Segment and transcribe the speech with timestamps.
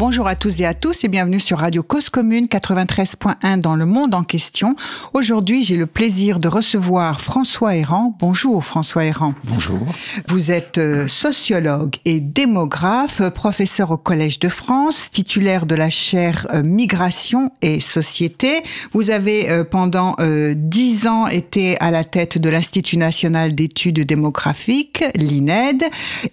[0.00, 3.84] Bonjour à tous et à tous et bienvenue sur Radio Cause Commune 93.1 dans le
[3.84, 4.74] monde en question.
[5.12, 8.16] Aujourd'hui, j'ai le plaisir de recevoir François Errand.
[8.18, 9.34] Bonjour François Errand.
[9.50, 9.78] Bonjour.
[10.26, 16.46] Vous êtes euh, sociologue et démographe, professeur au Collège de France, titulaire de la chaire
[16.54, 18.62] euh, Migration et Société.
[18.92, 20.16] Vous avez euh, pendant
[20.54, 25.84] dix ans été à la tête de l'Institut national d'études démographiques, l'INED,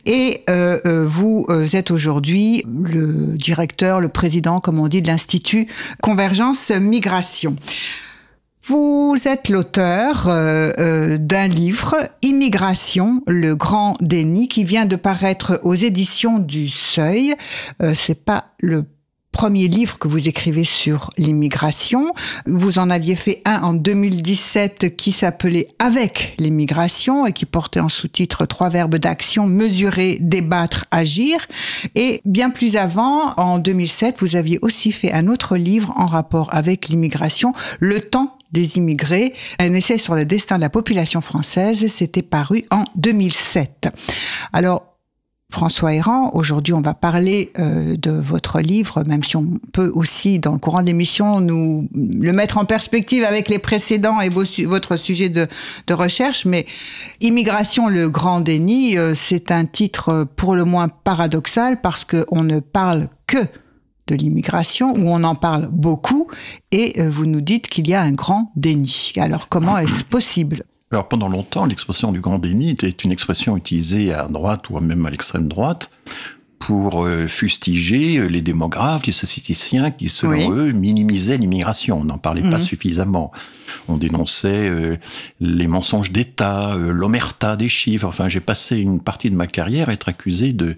[0.05, 0.45] et
[0.85, 5.67] vous êtes aujourd'hui le directeur directeur, le président, comme on dit, de l'Institut
[6.03, 7.55] Convergence Migration.
[8.61, 15.59] Vous êtes l'auteur euh, euh, d'un livre, Immigration, le grand déni, qui vient de paraître
[15.63, 17.33] aux éditions du Seuil.
[17.81, 18.85] Euh, c'est pas le
[19.37, 22.11] premier livre que vous écrivez sur l'immigration.
[22.47, 27.87] Vous en aviez fait un en 2017 qui s'appelait Avec l'immigration et qui portait en
[27.87, 31.45] sous-titre trois verbes d'action, mesurer, débattre, agir.
[31.93, 36.51] Et bien plus avant, en 2007, vous aviez aussi fait un autre livre en rapport
[36.51, 41.85] avec l'immigration, Le temps des immigrés, un essai sur le destin de la population française,
[41.93, 43.89] c'était paru en 2007.
[44.51, 44.86] Alors,
[45.49, 46.31] François Errand.
[46.33, 50.57] Aujourd'hui, on va parler euh, de votre livre, même si on peut aussi, dans le
[50.57, 55.47] courant de l'émission, nous le mettre en perspective avec les précédents et votre sujet de,
[55.89, 56.45] recherche.
[56.45, 56.65] Mais
[57.21, 62.59] Immigration, le grand déni, euh, c'est un titre pour le moins paradoxal parce qu'on ne
[62.59, 63.39] parle que
[64.07, 66.27] de l'immigration, où on en parle beaucoup,
[66.71, 69.13] et euh, vous nous dites qu'il y a un grand déni.
[69.17, 74.13] Alors comment est-ce possible alors pendant longtemps, l'expression du grand déni était une expression utilisée
[74.13, 75.91] à droite ou même à l'extrême droite
[76.59, 81.99] pour euh, fustiger les démographes, les statisticiens qui, selon eux, minimisaient l'immigration.
[81.99, 82.59] On n'en parlait pas mhm.
[82.59, 83.31] suffisamment.
[83.87, 84.97] On dénonçait euh,
[85.39, 88.07] les mensonges d'État, euh, l'omerta des chiffres.
[88.07, 90.77] Enfin, j'ai passé une partie de ma carrière à être accusé de,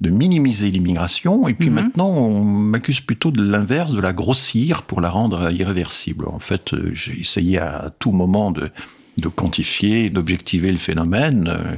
[0.00, 1.46] de minimiser l'immigration.
[1.48, 1.74] Et puis mhm.
[1.76, 6.26] maintenant, on m'accuse plutôt de l'inverse, de la grossir pour la rendre irréversible.
[6.26, 8.70] En fait, j'ai essayé à tout moment de
[9.16, 11.48] de quantifier, d'objectiver le phénomène.
[11.48, 11.74] Euh,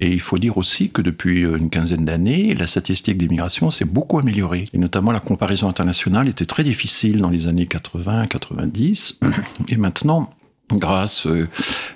[0.00, 4.18] et il faut dire aussi que depuis une quinzaine d'années, la statistique d'immigration s'est beaucoup
[4.18, 4.64] améliorée.
[4.72, 9.20] Et notamment la comparaison internationale était très difficile dans les années 80, 90.
[9.68, 10.30] Et maintenant,
[10.72, 11.48] grâce euh,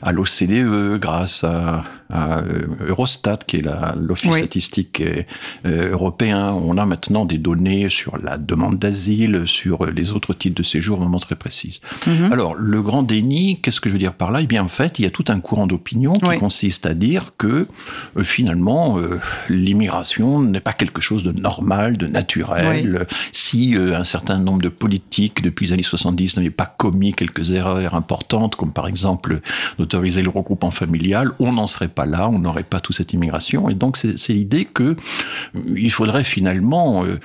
[0.02, 1.84] à l'OCDE, grâce à
[2.14, 2.42] euh,
[2.88, 6.52] Eurostat, qui est l'office statistique euh, européen.
[6.54, 10.98] On a maintenant des données sur la demande d'asile, sur les autres types de séjour
[10.98, 11.82] vraiment très précises.
[12.06, 12.32] Mhm.
[12.32, 14.40] Alors, le grand déni, qu'est-ce que je veux dire par là?
[14.40, 17.32] Eh bien, en fait, il y a tout un courant d'opinion qui consiste à dire
[17.36, 17.66] que
[18.16, 18.98] euh, finalement,
[19.50, 23.06] l'immigration n'est pas quelque chose de normal, de naturel.
[23.32, 27.94] Si un certain nombre de politiques depuis les années 70 n'avaient pas commis quelques erreurs
[27.94, 29.40] importantes, comme par exemple
[29.78, 33.70] d'autoriser le regroupement familial, on n'en serait pas là, on n'aurait pas toute cette immigration.
[33.70, 34.94] Et donc c'est l'idée que euh,
[35.76, 37.18] il faudrait finalement euh,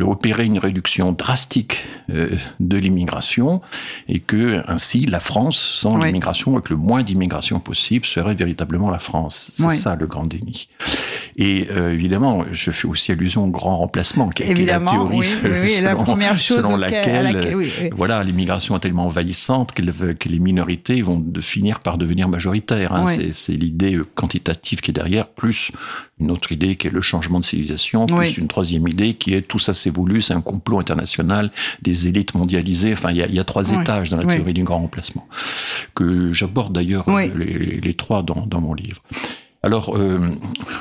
[0.00, 3.60] opérer une réduction drastique euh, de l'immigration
[4.08, 9.00] et que ainsi la France, sans l'immigration, avec le moins d'immigration possible, serait véritablement la
[9.00, 9.50] France.
[9.52, 10.68] C'est ça le grand déni.
[11.36, 15.96] Et évidemment, je fais aussi allusion au grand remplacement, qui, est la théorie selon, la
[15.96, 17.56] première chose selon laquelle,
[17.94, 19.82] voilà, l'immigration est tellement envahissante que,
[20.12, 22.92] que les minorités vont de finir par devenir majoritaires.
[22.92, 23.06] Hein.
[23.32, 25.72] C'est l'idée quantitatif qui est derrière, plus
[26.18, 29.42] une autre idée qui est le changement de civilisation, plus une troisième idée qui est
[29.42, 31.50] tout ça s'est voulu, c'est un complot international
[31.82, 32.92] des élites mondialisées.
[32.92, 35.28] Enfin, il y a, trois étages dans la théorie du grand remplacement,
[35.94, 39.02] que j'aborde d'ailleurs euh, les, trois dans, dans mon livre.
[39.66, 40.20] Alors, euh,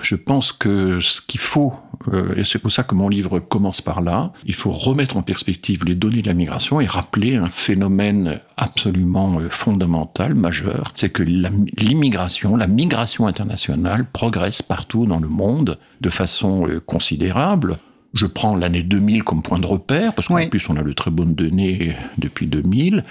[0.04, 1.74] je pense que ce qu'il faut,
[2.14, 5.24] euh, et c'est pour ça que mon livre commence par là, il faut remettre en
[5.24, 11.10] perspective les données de la migration et rappeler un phénomène absolument euh, fondamental, majeur, c'est
[11.10, 17.80] que l'immigration, la migration internationale progresse partout dans le monde de façon considérable.
[18.14, 21.10] Je prends l'année 2000 comme point de repère, parce qu'en plus on a de très
[21.10, 23.04] bonnes données depuis 2000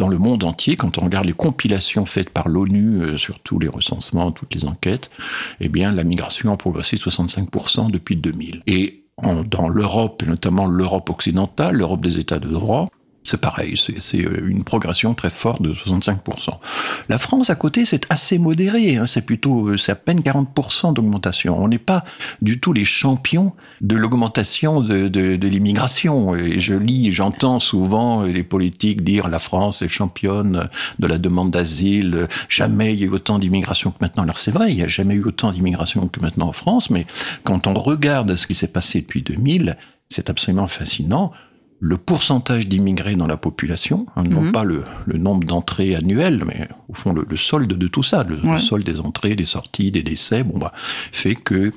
[0.00, 3.58] dans le monde entier, quand on regarde les compilations faites par l'ONU euh, sur tous
[3.58, 5.10] les recensements, toutes les enquêtes,
[5.60, 8.62] eh bien, la migration a progressé de 65% depuis 2000.
[8.66, 12.88] Et dans l'Europe, et notamment l'Europe occidentale, l'Europe des États de droit,
[13.22, 16.50] c'est pareil, c'est euh, une progression très forte de 65%.
[17.08, 20.94] La France, à côté, c'est assez modéré, hein, c'est plutôt, euh, c'est à peine 40%
[20.94, 21.56] d'augmentation.
[21.58, 22.04] On n'est pas
[22.40, 23.52] du tout les champions
[23.82, 26.34] de l'augmentation de, l'immigration.
[26.34, 30.68] Et je lis, j'entends souvent les politiques dire la France est championne
[30.98, 34.22] de la demande d'asile, jamais il y a eu autant d'immigration que maintenant.
[34.22, 37.06] Alors c'est vrai, il n'y a jamais eu autant d'immigration que maintenant en France, mais
[37.44, 39.76] quand on regarde ce qui s'est passé depuis 2000,
[40.08, 41.32] c'est absolument fascinant
[41.82, 44.52] le pourcentage d'immigrés dans la population, hein, non Mhm.
[44.52, 48.22] pas le, le nombre d'entrées annuelles, mais au fond le, le solde de tout ça,
[48.24, 50.72] le, solde des entrées, des sorties, des décès, bon bah,
[51.10, 51.72] fait que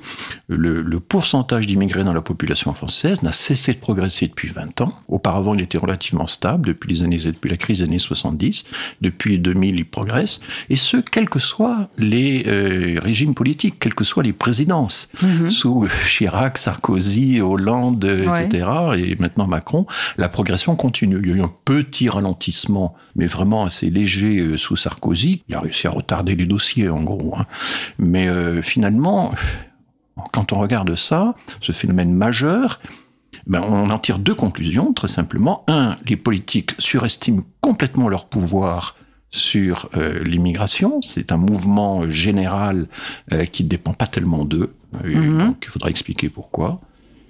[0.48, 4.92] le, le pourcentage d'immigrés dans la population française n'a cessé de progresser depuis 20 ans.
[5.08, 8.64] Auparavant, il était relativement stable depuis les années, depuis la crise des années 70.
[9.00, 14.04] Depuis 2000, il progresse, et ce, quels que soient les euh, régimes politiques, quelles que
[14.04, 15.48] soient les présidences Mhm.
[15.48, 18.44] sous Chirac, Sarkozy, Hollande, Ouais.
[18.44, 18.66] etc.,
[18.98, 19.86] et maintenant Macron,
[20.16, 21.18] la progression continue.
[21.22, 25.42] Il y a eu un petit ralentissement, mais vraiment assez léger euh, sous Sarkozy.
[25.48, 27.34] Il a réussi à retarder les dossiers, en gros.
[27.36, 27.46] hein.
[27.98, 29.34] Mais euh, finalement,
[30.32, 32.80] quand on regarde ça, ce phénomène majeur,
[33.46, 35.64] ben, on en tire deux conclusions, très simplement.
[35.68, 38.96] Un, les politiques surestiment complètement leur pouvoir
[39.30, 41.02] sur euh, l'immigration.
[41.02, 42.86] C'est un mouvement général
[43.32, 44.72] euh, qui ne dépend pas tellement d'eux.
[45.02, 45.38] Mhm.
[45.38, 46.80] Donc, il faudra expliquer pourquoi.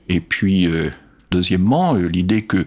[0.09, 0.91] Et puis, euh,
[1.35, 2.67] deuxièmement, euh, l'idée que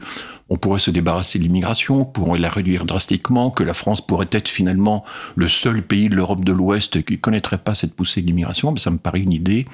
[0.50, 4.48] on pourrait se débarrasser de l'immigration, pourrait la réduire drastiquement, que la France pourrait être
[4.50, 5.04] finalement
[5.36, 8.78] le seul pays de l'Europe de l'Ouest qui connaîtrait pas cette poussée de l'immigration, ben,
[8.80, 9.66] ça me paraît une idée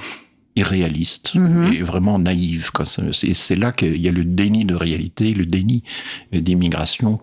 [0.55, 1.73] irréaliste Mhm.
[1.73, 2.69] et vraiment naïve.
[2.85, 5.83] C'est- là qu'il y a le déni de réalité, le déni
[6.31, 7.19] d'immigration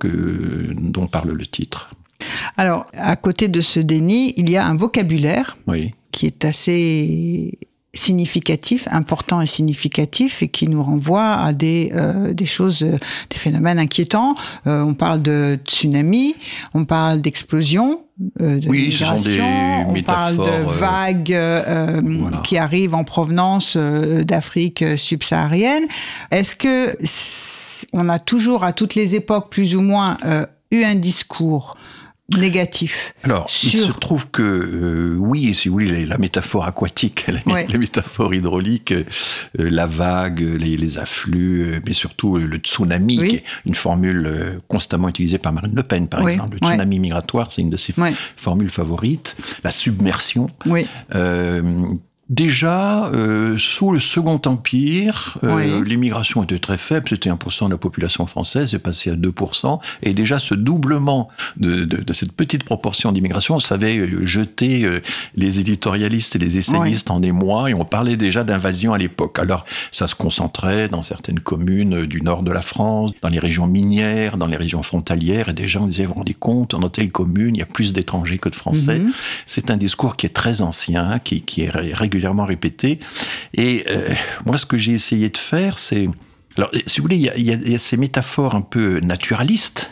[0.97, 1.91] dont parle le titre.
[2.57, 5.93] Alors, à côté de ce déni, il y a un vocabulaire Oui.
[6.13, 7.57] qui est assez
[7.93, 12.99] significatif, important et significatif, et qui nous renvoie à des, euh, des choses, euh,
[13.31, 14.35] des phénomènes inquiétants.
[14.67, 16.35] Euh, on parle de tsunami,
[16.75, 18.03] on parle d'explosion.
[18.41, 22.37] Euh, de Oui, ce sont des on parle de euh, vagues euh, voilà.
[22.39, 25.85] qui arrivent en provenance d'Afrique subsaharienne.
[26.31, 26.97] Est-ce que
[27.93, 31.77] on a toujours, à toutes les époques, plus ou moins, euh, eu un discours
[32.37, 37.41] négatif Alors, il se trouve que euh, oui, si vous voulez, la, métaphore aquatique, la,
[37.53, 37.67] Ouais.
[37.69, 39.05] la métaphore hydraulique, euh,
[39.55, 43.29] la vague, les, les afflux, euh, mais surtout euh, le tsunami, Oui.
[43.29, 46.57] qui est une formule constamment utilisée par Marine Le Pen, par Oui, exemple.
[46.61, 46.73] Le ouais.
[46.73, 48.13] tsunami migratoire, c'est une de ses Ouais.
[48.37, 49.37] formules favorites.
[49.65, 50.49] La submersion.
[52.31, 55.85] Déjà, euh, sous le Second Empire, euh, Oui.
[55.85, 60.15] l'immigration était très faible, c'était 1% de la population française, c'est passé à 2%, et
[60.15, 65.01] déjà ce doublement de, de, de cette petite proportion d'immigration, ça avait euh, jeté euh,
[65.35, 69.41] les éditorialistes et les essayistes en émoi, et on parlait déjà d'invasion à l'époque.
[69.41, 73.67] Alors, ça se concentrait dans certaines communes du nord de la France, dans les régions
[73.67, 77.11] minières, dans les régions frontalières, et déjà on disait, vous vous rendez compte, dans telle
[77.11, 79.01] commune, il y a plus d'étrangers que de Français.
[79.01, 79.11] Mhm.
[79.47, 81.93] C'est un discours qui est très ancien, qui, qui est ré-
[82.45, 83.01] répété.
[83.55, 84.15] Et euh,
[84.47, 86.09] moi, ce que j'ai essayé de faire, c'est...
[86.57, 89.91] Alors, si vous voulez, il y, a, ces métaphores un peu naturalistes,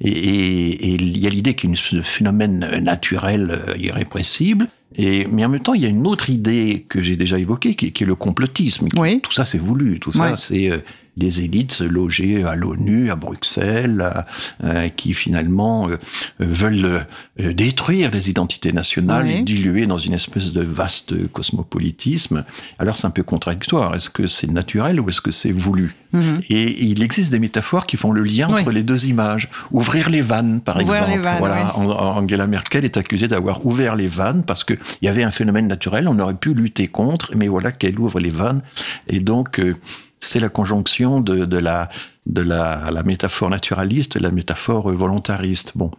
[0.00, 5.26] et, et- il y a l'idée qu'il y a de phénomène naturel euh, irrépressible, et,
[5.30, 7.92] mais en même temps, il y a une autre idée que j'ai déjà évoquée, qui,
[7.92, 8.88] qui est le complotisme.
[8.88, 9.20] Qui- Oui.
[9.20, 9.98] Tout ça, c'est voulu.
[10.00, 10.78] Tout ça, c'est euh,
[11.16, 14.26] des élites logées à l'ONU, à Bruxelles, à-
[14.64, 15.96] euh, qui finalement euh,
[16.40, 17.06] veulent
[17.38, 19.36] détruire les identités nationales Oui.
[19.38, 22.44] et diluer dans une espèce de vaste cosmopolitisme.
[22.78, 23.94] Alors c'est un peu contradictoire.
[23.94, 25.94] Est-ce que c'est naturel ou est-ce que c'est voulu?
[26.12, 26.40] Mhm.
[26.50, 28.60] Et il existe des métaphores qui font le lien Oui.
[28.60, 29.48] entre les deux images.
[29.70, 31.10] Ouvrir les vannes, par Ouvrir exemple.
[31.10, 35.24] les vannes, voilà, Angela Merkel est accusée d'avoir ouvert les vannes parce qu'il y avait
[35.24, 38.62] un phénomène naturel, on aurait pu lutter contre, mais voilà qu'elle ouvre les vannes.
[39.08, 39.74] Et donc, euh,
[40.18, 41.90] c'est la conjonction de, de la,
[42.26, 45.72] de la, la métaphore naturaliste et la métaphore volontariste.
[45.74, 45.90] Bon.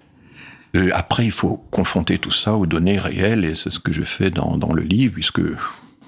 [0.76, 4.04] Euh, après, il faut confronter tout ça aux données réelles, et c'est ce que je
[4.04, 5.42] fais dans, dans le livre, puisque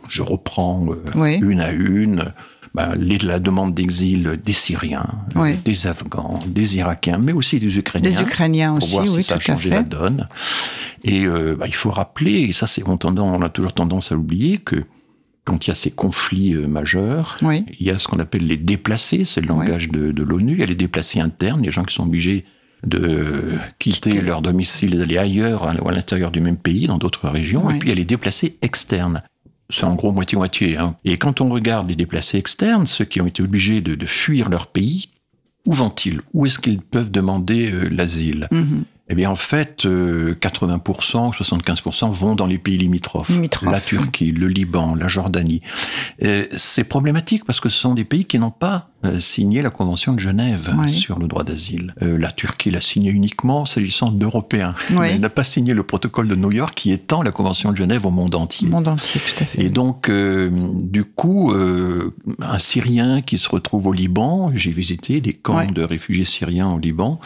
[0.09, 1.37] je reprends euh, Oui.
[1.41, 2.33] une à une
[2.75, 5.55] ben, les- la demande d'exil des Syriens, Oui.
[5.65, 9.23] des Afghans, des Irakiens, mais aussi des Ukrainiens Des Ukrainiens pour aussi, voir oui, si
[9.23, 10.27] ça a changé la donne.
[11.03, 14.15] Et euh, bah, il faut rappeler, et ça c'est on, on a toujours tendance à
[14.15, 14.83] oublier que
[15.45, 17.65] quand il y a ces conflits euh, majeurs, Oui.
[17.79, 20.59] il y a ce qu'on appelle les déplacés, c'est le langage de, de l'ONU, il
[20.59, 22.45] y a les déplacés internes, les gens qui sont obligés
[22.85, 24.21] de quitter Quitter.
[24.25, 27.65] leur domicile et d'aller ailleurs à- ou à l'intérieur du même pays, dans d'autres régions,
[27.65, 27.75] Oui.
[27.75, 29.21] et puis il y a les déplacés externes.
[29.69, 30.77] C'est en gros moitié-moitié.
[30.77, 30.95] Hein.
[31.05, 34.49] Et quand on regarde les déplacés externes, ceux qui ont été obligés de, de fuir
[34.49, 35.09] leur pays,
[35.65, 36.19] où vont-ils?
[36.33, 38.47] Où est-ce qu'ils peuvent demander euh, l'asile?
[38.51, 38.83] Mhm.
[39.09, 43.29] eh bien, en fait, euh, 80%, 75% vont dans les pays limitrophes.
[43.29, 45.61] Limitrophes, La Turquie, le Liban, la Jordanie.
[46.23, 49.69] Euh, c'est problématique parce que ce sont des pays qui n'ont pas euh, signé la
[49.69, 51.93] Convention de Genève sur le droit d'asile.
[52.01, 54.75] Euh, la Turquie l'a signé uniquement s'agissant d'Européens.
[55.05, 58.05] Elle n'a pas signé le protocole de New York qui étend la Convention de Genève
[58.05, 58.67] au monde entier.
[58.67, 59.61] Monde entier, tout à fait.
[59.63, 60.49] Et donc, euh,
[60.81, 65.67] du coup, euh, un Syrien qui se retrouve au Liban, j'ai visité des camps Ouais.
[65.67, 67.19] de réfugiés syriens au Liban,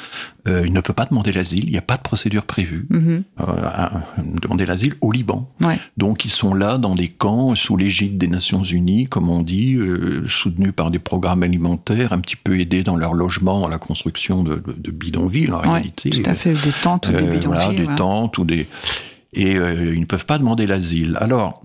[0.47, 2.85] euh, il ne peut pas demander l'asile, il n'y a pas de procédure prévue.
[2.89, 3.23] Mhm.
[3.39, 4.03] Euh, à-
[4.41, 5.49] demander l'asile au Liban.
[5.97, 9.75] Donc ils sont là dans des camps sous l'égide des Nations Unies, comme on dit,
[9.75, 13.67] euh, soutenus par des programmes alimentaires alimentaire, un petit peu aidés dans leur logement, dans
[13.67, 16.09] la construction de, bidonvilles en réalité.
[16.09, 17.45] Tout à fait, des tentes ou des bidonvilles.
[17.45, 18.67] Voilà, des tentes ou des
[19.35, 21.17] et ils ne peuvent pas demander l'asile.
[21.19, 21.61] Alors,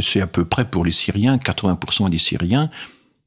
[0.00, 2.70] c'est à peu près pour les Syriens, 80% des Syriens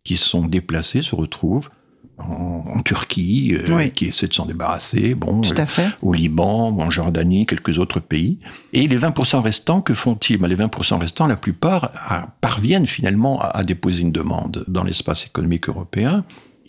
[0.03, 1.69] qui sont déplacés se retrouvent
[2.17, 7.79] en, Turquie, euh, qui essaie de s'en débarrasser, bon, euh, au Liban, en Jordanie, quelques
[7.79, 8.39] autres pays.
[8.72, 10.38] Et les 20% restants, que font-ils?
[10.38, 11.91] Ben, Les 20% restants, la plupart
[12.41, 16.24] parviennent finalement à déposer une demande dans l'espace économique européen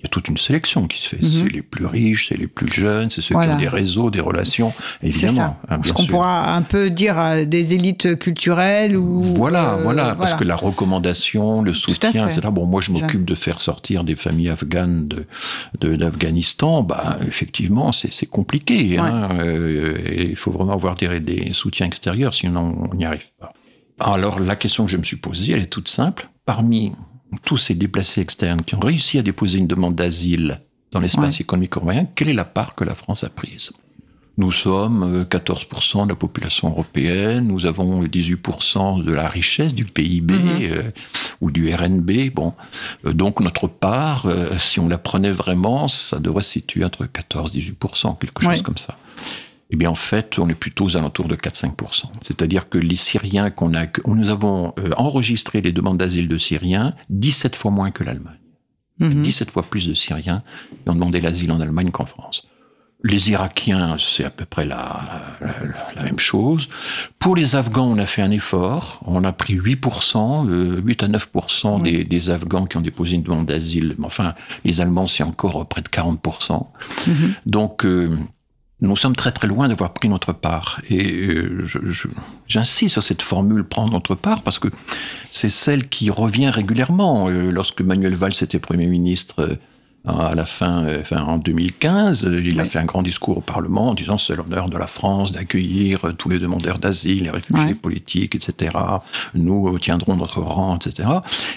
[0.05, 1.19] y a toute une sélection qui se fait.
[1.23, 1.49] C'est mhm.
[1.49, 4.73] les plus riches, c'est les plus jeunes, c'est ceux qui ont des réseaux, des relations,
[5.03, 5.57] évidemment.
[5.69, 9.23] Hein, Ce qu'on pourra un peu dire des élites culturelles ou...
[9.23, 12.49] Voilà, euh, voilà, parce que la recommandation, le soutien, etc.
[12.53, 16.83] Bon, moi, je m'occupe de faire sortir des familles afghanes de d'Afghanistan.
[16.83, 18.99] bah, effectivement, c'est compliqué.
[18.99, 23.53] Hein, euh, il faut vraiment avoir des, des soutiens extérieurs, sinon on n'y arrive pas.
[24.01, 26.29] Alors, la question que je me suis posée, elle est toute simple.
[26.45, 26.93] Parmi
[27.43, 30.61] tous ces déplacés externes qui ont réussi à déposer une demande d'asile
[30.93, 33.73] dans l'espace économique européen, quelle est la part que la France a prise?
[34.37, 39.85] Nous sommes 14% euh, de la population européenne, nous avons 18% de la richesse du
[39.85, 40.59] PIB mhm.
[40.63, 40.91] euh,
[41.41, 42.33] ou du RNB.
[42.35, 42.53] Bon,
[43.07, 44.27] euh, donc notre part,
[44.59, 48.63] si on la prenait vraiment, ça devrait se situer entre 14 et 18%, quelque chose
[48.63, 48.97] comme ça
[49.71, 52.05] eh bien en fait, on est plutôt aux alentours de 4-5%.
[52.21, 56.95] C'est-à-dire que les Syriens qu'on a, nous avons euh, enregistré les demandes d'asile de Syriens
[57.11, 58.39] 17 fois moins que l'Allemagne.
[59.01, 59.53] 17 mhm.
[59.53, 60.43] fois plus de Syriens
[60.85, 62.47] qui ont demandé l'asile en Allemagne qu'en France.
[63.07, 65.37] Les Irakiens, c'est à peu près la,
[65.95, 66.71] la, même chose.
[67.19, 69.03] Pour les Afghans, on a fait un effort.
[69.05, 70.47] On a pris 8%,
[70.83, 73.95] 8 euh, à 9% des, des, Afghans qui ont déposé une demande d'asile.
[74.03, 76.67] Enfin, les Allemands, c'est encore près de 40%.
[77.07, 77.35] Mhm.
[77.45, 78.17] Donc, euh,
[78.85, 80.81] nous sommes très très loin d'avoir pris notre part.
[80.89, 81.67] Et euh,
[82.47, 84.69] j'insiste sur cette formule prendre notre part parce que
[85.31, 87.29] c'est celle qui revient régulièrement.
[87.29, 89.59] Euh, lorsque Manuel Valls était Premier ministre,
[90.07, 93.89] à la fin, euh, enfin, en 2015, il a fait un grand discours au Parlement
[93.89, 98.35] en disant c'est l'honneur de la France d'accueillir tous les demandeurs d'asile, les réfugiés politiques,
[98.35, 98.77] etc.
[99.35, 101.09] Nous tiendrons notre rang, etc.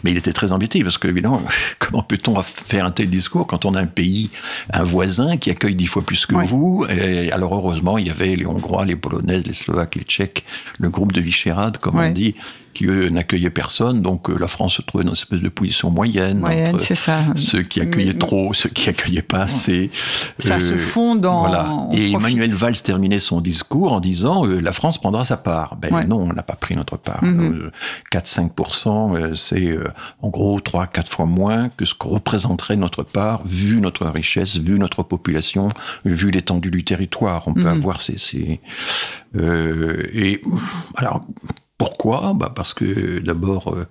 [0.03, 1.41] Mais il était très embêté parce que, évidemment,
[1.79, 4.29] comment peut-on faire un tel discours quand on a un pays,
[4.71, 6.85] un voisin qui accueille dix fois plus que vous?
[6.89, 10.45] Et Alors, heureusement, il y avait les Hongrois, les Polonaises, les Slovaques, les Tchèques,
[10.79, 12.35] le groupe de Visegrad, comme on dit,
[12.77, 14.01] qui n'accueillaient personne.
[14.01, 17.23] Donc euh, la France se trouvait dans une espèce de position moyenne, moyenne entre ça.
[17.35, 19.89] ceux qui accueillaient trop, ceux qui accueillaient pas assez.
[20.39, 21.47] Ça se euh, fond dans.
[21.47, 21.87] Voilà.
[21.93, 25.75] Et Emmanuel Valls terminait son discours en disant euh, la France prendra sa part.
[25.77, 27.23] Ben non, on n'a pas pris notre part.
[28.13, 29.35] 4-5%, mhm.
[29.35, 29.77] c'est
[30.21, 34.77] en gros 3-4 fois moins que ce que représenterait notre part, vu notre richesse, vu
[34.77, 35.69] notre population,
[36.05, 37.47] vu l'étendue du territoire.
[37.47, 37.67] On peut mhm.
[37.67, 38.59] avoir ces, ces
[40.13, 40.41] et
[40.95, 41.21] alors
[41.77, 42.33] pourquoi?
[42.33, 43.87] Bah Parce que d'abord, euh,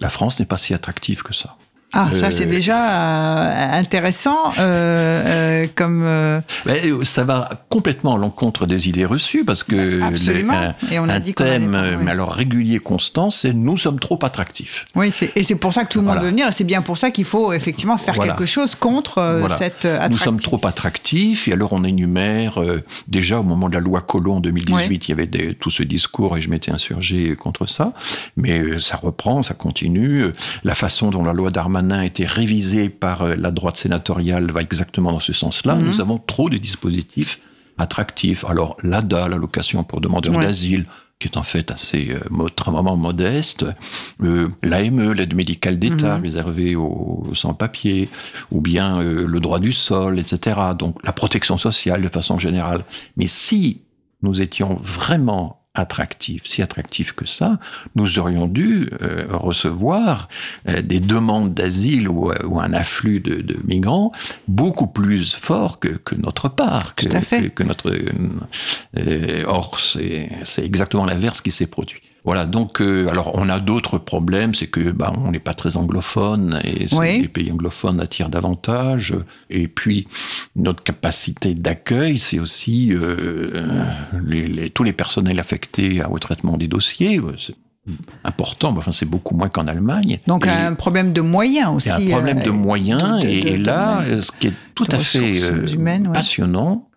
[0.00, 1.56] la France n'est pas si attractive que ça.
[1.94, 6.04] Ah, ça c'est euh, déjà euh, intéressant euh, comme.
[7.04, 10.74] ça va complètement à l'encontre des idées reçues parce que Absolument.
[10.90, 14.84] et on a un dit thème, mais alors régulier, constant, c'est nous sommes trop attractifs.
[14.96, 16.48] Oui, et c'est pour ça que tout le monde veut venir.
[16.48, 20.10] Et c'est bien pour ça qu'il faut effectivement faire quelque chose contre cette attractivité.
[20.10, 22.60] Nous sommes trop attractifs et alors on énumère
[23.08, 25.82] déjà au moment de la loi Collomb en 2018, il y avait des, tout ce
[25.82, 27.92] discours et je m'étais insurgé contre ça,
[28.36, 30.32] mais ça reprend, ça continue.
[30.64, 31.50] La façon dont la loi
[31.88, 35.76] Darmanin a été révisé par euh, la droite sénatoriale va exactement dans ce sens-là.
[35.76, 35.86] Mhm.
[35.86, 37.40] Nous avons trop de dispositifs
[37.78, 38.44] attractifs.
[38.44, 40.86] Alors l'ADA, l'allocation pour demandeurs d'asile,
[41.18, 43.64] qui est en fait assez euh, modeste,
[44.22, 46.22] euh, l'AME, l'aide médicale d'État mhm.
[46.22, 48.08] réservée aux, sans-papiers,
[48.50, 50.60] ou bien euh, le droit du sol, etc.
[50.78, 52.84] Donc la protection sociale de façon générale.
[53.16, 53.82] Mais si
[54.22, 57.58] nous étions vraiment attractif, si attractif que ça,
[57.96, 60.28] nous aurions dû euh, recevoir
[60.68, 64.12] euh, des demandes d'asile ou, euh, ou, un afflux de, de, migrants
[64.46, 67.92] beaucoup plus fort que, que notre part, que, que, que notre.
[69.46, 72.02] or, c'est exactement l'inverse qui s'est produit.
[72.24, 75.76] Voilà, donc, euh, alors on a d'autres problèmes, c'est que bah, on n'est pas très
[75.76, 79.14] anglophone et les pays anglophones attirent davantage.
[79.50, 80.08] Et puis
[80.56, 83.66] notre capacité d'accueil, c'est aussi euh,
[84.24, 87.20] les, tous les personnels affectés au traitement des dossiers.
[87.36, 87.56] C'est
[88.24, 90.18] important, enfin c'est beaucoup moins qu'en Allemagne.
[90.26, 91.90] Donc un problème de moyens aussi.
[91.90, 93.22] Un problème de euh, moyens.
[93.22, 95.42] et, là, ce qui est tout à fait
[96.10, 96.88] passionnant,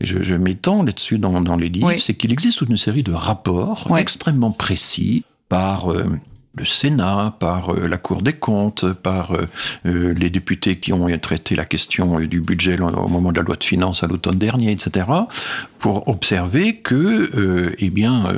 [0.00, 3.88] et je, m'étends là-dessus dans, les livres, c'est qu'il existe toute une série de rapports
[3.96, 6.18] extrêmement précis par euh,
[6.56, 9.46] le Sénat, par euh, la Cour des comptes, par euh,
[9.84, 13.64] les députés qui ont traité la question du budget au moment de la loi de
[13.64, 15.06] finances à l'automne dernier, etc.,
[15.78, 18.28] pour observer que eh bien,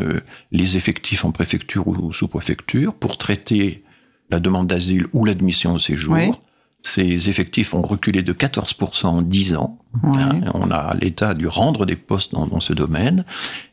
[0.51, 3.85] les effectifs en préfecture ou sous-préfecture, pour traiter
[4.31, 6.43] la demande d'asile ou l'admission au séjour,
[6.83, 9.79] Ces effectifs ont reculé de 14% en 10 ans.
[10.05, 13.25] Hein, on a l'État dû rendre des postes dans, ce domaine.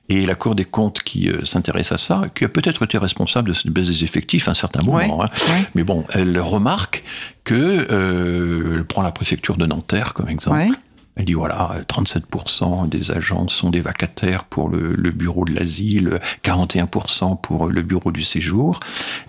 [0.09, 3.49] Et la Cour des comptes qui euh, s'intéresse à ça, qui a peut-être été responsable
[3.49, 5.27] de cette baisse des effectifs à un certain moment, hein.
[5.75, 7.03] mais bon, elle remarque
[7.45, 10.73] que, euh, elle prend la préfecture de Nanterre comme exemple,
[11.15, 17.39] elle dit voilà, 37% des agents sont des vacataires pour le, bureau de l'asile, 41%
[17.39, 18.79] pour le bureau du séjour.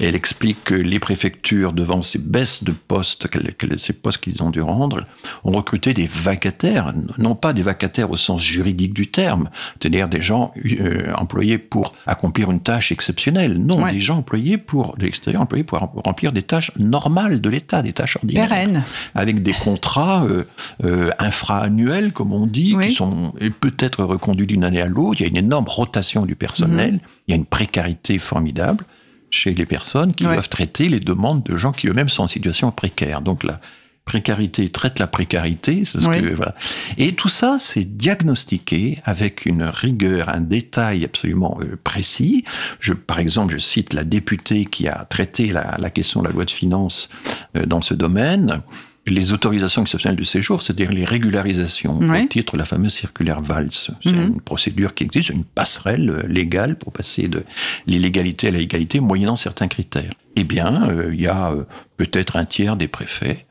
[0.00, 3.28] Et elle explique que les préfectures, devant ces baisses de postes,
[3.76, 5.04] ces postes qu'ils ont dû rendre,
[5.44, 10.22] ont recruté des vacataires, non pas des vacataires au sens juridique du terme, c'est-à-dire des
[10.22, 13.58] gens euh, employés pour accomplir une tâche exceptionnelle.
[13.58, 17.82] Non, des gens employés pour de l'extérieur, employés pour remplir des tâches normales de l'État,
[17.82, 18.82] des tâches ordinaires, Pérennes.
[19.14, 20.44] avec des contrats euh,
[20.82, 25.20] euh, infra annuels, comme on dit, qui sont peut-être reconduits d'une année à l'autre.
[25.20, 26.94] Il y a une énorme rotation du personnel.
[26.94, 27.00] Mhm.
[27.26, 28.84] Il y a une précarité formidable
[29.30, 32.70] chez les personnes qui doivent traiter les demandes de gens qui eux-mêmes sont en situation
[32.70, 33.20] précaire.
[33.20, 33.60] Donc la
[34.04, 35.84] précarité traite la précarité.
[35.84, 36.54] Ce que, voilà.
[36.98, 42.44] Et tout ça, c'est diagnostiqué avec une rigueur, un détail absolument euh, précis.
[42.80, 46.34] Je, par exemple, je cite la députée qui a traité la, la question de la
[46.34, 47.08] loi de finances
[47.56, 48.62] euh, dans ce domaine
[49.06, 53.70] les autorisations exceptionnelles de séjour, c'est-à-dire les régularisations au titre de la fameuse circulaire Valls.
[53.70, 54.34] C'est mhm.
[54.34, 57.44] une procédure qui existe, une passerelle euh, légale pour passer de
[57.86, 60.12] l'illégalité à la légalité moyennant certains critères.
[60.36, 61.64] Eh bien, euh, il y a euh,
[61.96, 63.46] peut-être un tiers des préfets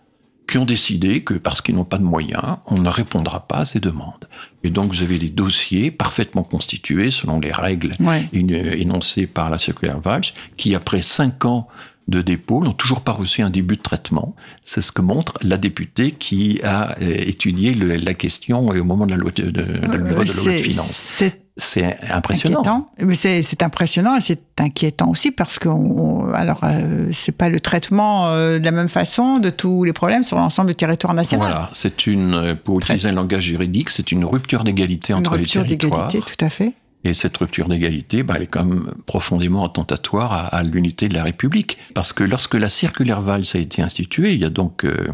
[0.48, 3.66] qui ont décidé que parce qu'ils n'ont pas de moyens, on ne répondra pas à
[3.66, 4.28] ces demandes.
[4.64, 7.92] Et donc vous avez des dossiers parfaitement constitués selon les règles
[8.34, 11.68] énoncées par la circulaire Valls, qui après cinq ans
[12.08, 14.36] de dépôt n'ont toujours pas reçu un début de traitement.
[14.64, 19.12] C'est ce que montre la députée qui a euh, étudié la question au moment de
[19.12, 21.22] la loi de, de, la loi de, finances.
[21.56, 22.90] C'est impressionnant.
[23.14, 25.70] C'est impressionnant et c'est inquiétant aussi parce que
[26.34, 30.24] alors euh, c'est pas le traitement euh, de la même façon de tous les problèmes
[30.24, 31.48] sur l'ensemble du territoire national.
[31.48, 35.66] Voilà, c'est une pour utiliser un langage juridique, c'est une rupture d'égalité entre les territoires.
[35.66, 36.74] Une rupture d'égalité, tout à fait.
[37.04, 41.24] Et cette rupture d'égalité, bah, elle est quand même profondément attentatoire à, l'unité de la
[41.24, 41.78] République.
[41.94, 45.08] Parce que lorsque la circulaire Valls a été instituée, il y a donc euh,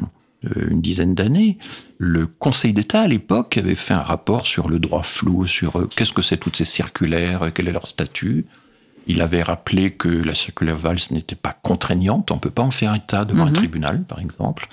[0.45, 1.57] euh, une dizaine d'années,
[1.97, 5.89] le Conseil d'État à l'époque avait fait un rapport sur le droit flou, sur euh,
[5.95, 8.45] qu'est-ce que c'est toutes ces circulaires, quel est leur statut.
[9.09, 12.69] Il avait rappelé que la circulaire Valls n'était pas contraignante, on ne peut pas en
[12.69, 13.53] faire état devant un mhm.
[13.53, 14.69] tribunal, par exemple.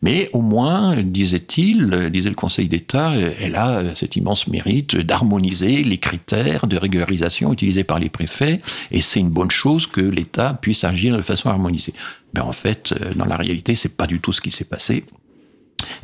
[0.00, 5.98] Mais au moins, disait-il, disait le Conseil d'État, elle a cet immense mérite d'harmoniser les
[5.98, 8.60] critères de régularisation utilisés par les préfets,
[8.92, 11.92] et c'est une bonne chose que l'État puisse agir de façon harmonisée.
[12.34, 15.04] Mais en fait, dans la réalité, c'est pas du tout ce qui s'est passé.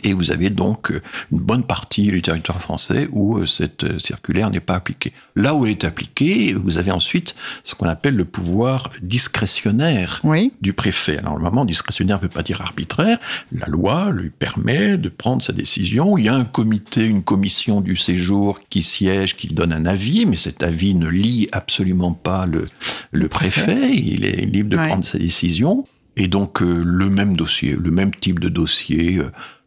[0.03, 3.99] Et vous avez donc euh, une bonne partie du territoire français où euh, cette euh,
[3.99, 5.12] circulaire n'est pas appliquée.
[5.35, 10.20] Là où elle est appliquée, vous avez ensuite ce qu'on appelle le pouvoir discrétionnaire
[10.61, 11.18] du préfet.
[11.18, 13.18] Alors, normalement, discrétionnaire ne veut pas dire arbitraire.
[13.53, 16.18] La loi lui permet de prendre sa décision.
[16.18, 20.27] Il y a un comité, une commission du séjour qui siège, qui donne un avis,
[20.27, 22.64] mais cet avis ne lie absolument pas le,
[23.12, 23.90] le, préfet.
[23.92, 25.87] Il est libre de prendre sa décision.
[26.16, 29.20] Et donc, le même dossier, le même type de dossier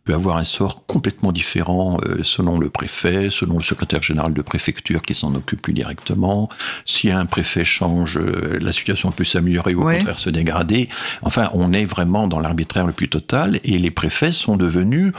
[0.09, 4.41] peut avoir un sort complètement différent euh, selon le préfet, selon le secrétaire général de
[4.41, 6.49] préfecture qui s'en occupe plus directement.
[6.85, 10.89] Si un préfet change, euh, la situation peut s'améliorer ou au contraire se dégrader.
[11.21, 15.11] Enfin, on est vraiment dans l'arbitraire le plus total et les préfets sont devenus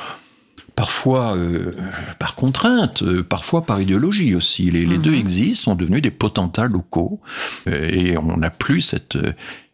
[0.74, 1.70] parfois euh,
[2.18, 4.72] par contrainte, parfois par idéologie aussi.
[4.72, 5.18] Les, les deux mhm.
[5.18, 7.20] existent, sont devenus des potentats locaux,
[7.66, 9.18] et on n'a plus cette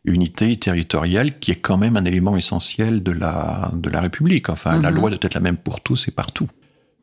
[0.07, 4.49] unité territoriale qui est quand même un élément essentiel de la, de la République.
[4.49, 4.97] Enfin, la mhm.
[4.97, 6.49] loi doit être la même pour tous et partout.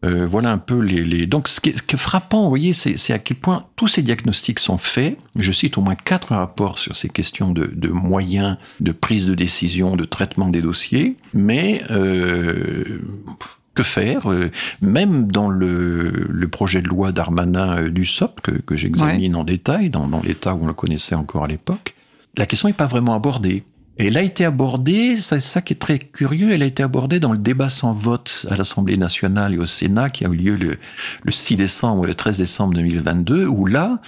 [0.03, 1.27] Euh, voilà un peu les, les...
[1.27, 4.77] Donc, ce qui, est, frappant, vous voyez, c'est à quel point tous ces diagnostics sont
[4.77, 5.17] faits.
[5.37, 9.35] Je cite au moins quatre rapports sur ces questions de, de moyens, de prise de
[9.35, 11.15] décision, de traitement des dossiers.
[11.33, 12.99] Mais euh,
[13.75, 18.75] que faire euh, Même dans le, le, projet de loi d'Armanin du SOP, que, que
[18.75, 21.95] j'examine en détail, dans, dans l'état où on le connaissait encore à l'époque,
[22.37, 23.63] la question n'est pas vraiment abordée.
[23.99, 27.19] Et elle a été abordée, c'est ça qui est très curieux, elle a été abordée
[27.19, 30.55] dans le débat sans vote à l'Assemblée nationale et au Sénat qui a eu lieu
[30.55, 33.99] le, 6 décembre ou le 13 décembre 2022, où là,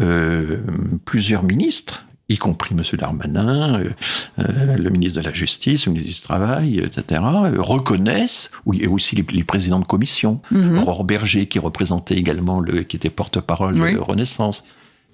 [0.00, 0.58] euh,
[1.04, 2.84] plusieurs ministres, y compris M.
[2.96, 3.90] Darmanin, euh,
[4.38, 7.20] euh, le ministre de la Justice, le ministre du Travail, etc.,
[7.58, 12.94] reconnaissent, et aussi les, présidents de commission, mm Aurore Berger, qui représentait également, le, qui
[12.94, 14.64] était porte-parole de Renaissance,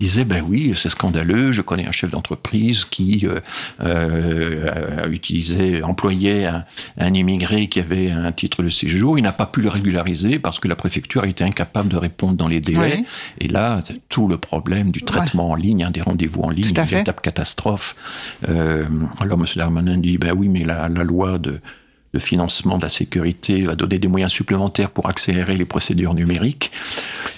[0.00, 3.40] disait ben oui c'est scandaleux je connais un chef d'entreprise qui euh,
[3.80, 6.46] euh, a utilisé employait
[6.98, 9.18] un, immigré qui avait un titre de séjour.
[9.18, 12.34] Il n'a pas pu le régulariser parce que la préfecture a été incapable de répondre
[12.34, 13.04] dans les délais.
[13.40, 16.68] Et là c'est tout le problème du traitement en ligne hein, des rendez-vous en ligne
[16.68, 17.96] une véritable catastrophe.
[18.48, 18.87] Euh,
[19.20, 19.46] alors M.
[19.56, 21.61] Darmanin dit ben oui mais la, la loi de
[22.12, 26.71] le financement de la sécurité va donner des moyens supplémentaires pour accélérer les procédures numériques.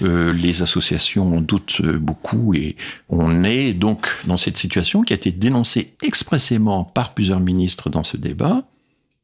[0.02, 2.76] Euh, les associations en doutent euh, beaucoup et
[3.08, 8.04] on est donc dans cette situation qui a été dénoncée expressément par plusieurs ministres dans
[8.04, 8.64] ce débat.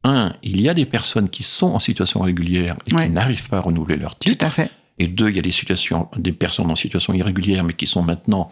[0.03, 3.57] Un, il y a des personnes qui sont en situation régulière et qui n'arrivent pas
[3.57, 4.37] à renouveler leur titre.
[4.37, 4.71] Tout à fait.
[4.99, 8.01] Et deux, il y a des situations, des personnes en situation irrégulière, mais qui sont
[8.01, 8.51] maintenant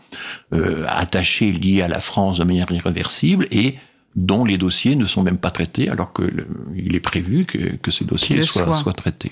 [0.54, 3.48] euh, attachées, liées à la France de manière irréversible.
[3.52, 3.76] Et
[4.16, 8.06] dont les dossiers ne sont même pas traités alors qu'il est prévu que, que ces
[8.06, 8.94] dossiers soient, soient.
[8.94, 9.32] traités.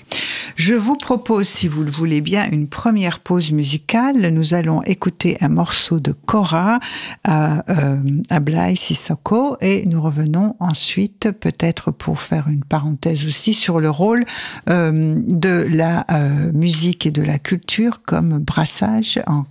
[0.56, 4.28] Je vous propose, si vous le voulez bien, une première pause musicale.
[4.28, 6.80] Nous allons écouter un morceau de Cora
[7.24, 7.96] à, euh,
[8.28, 13.88] à Blaise Sissoko et nous revenons ensuite peut-être pour faire une parenthèse aussi sur le
[13.88, 14.24] rôle
[14.68, 19.44] euh, de la euh, musique et de la culture comme brassage en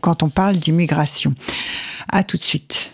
[0.00, 1.34] quand on parle d'immigration.
[2.10, 2.92] À tout de suite.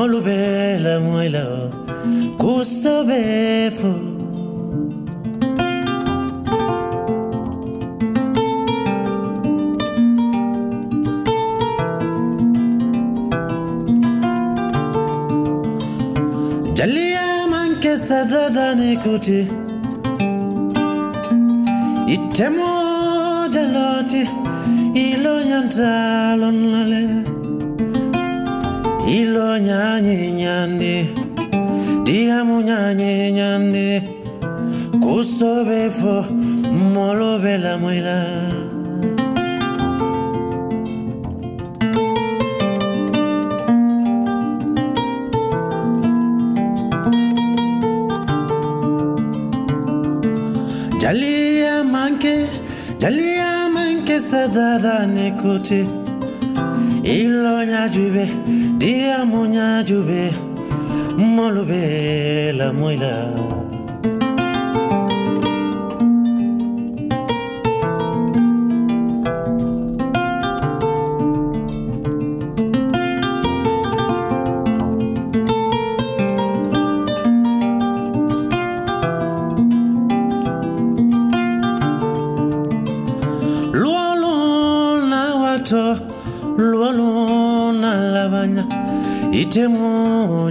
[0.00, 0.49] envolver.
[51.00, 52.46] Jalia manke,
[53.02, 55.80] jalia manke sadada nekuti.
[57.02, 58.26] Ilo nyajube,
[58.78, 60.30] dia mu nyajube,
[61.16, 63.59] molube la moila.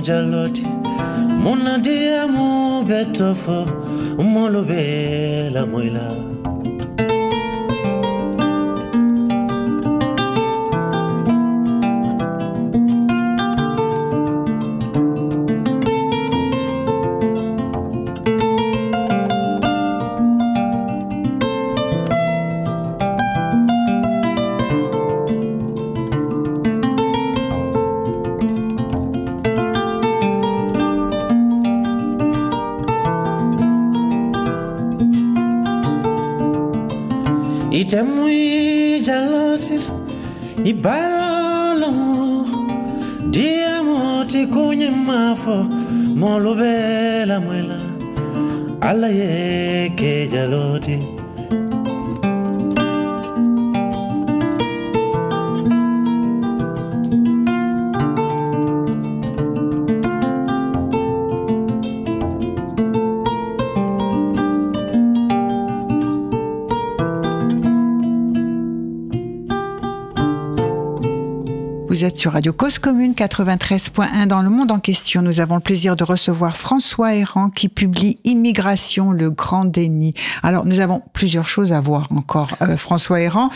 [0.09, 0.65] jaloti
[1.43, 2.47] munadi amu
[2.89, 3.57] betofo
[4.21, 6.28] umolobela moilaa
[72.19, 75.21] sur Radio Cause Commune 93.1 dans le monde en question.
[75.21, 80.13] Nous avons le plaisir de recevoir François Errand qui publie Immigration, le grand déni.
[80.43, 83.51] Alors, nous avons plusieurs choses à voir encore, euh, François Errand.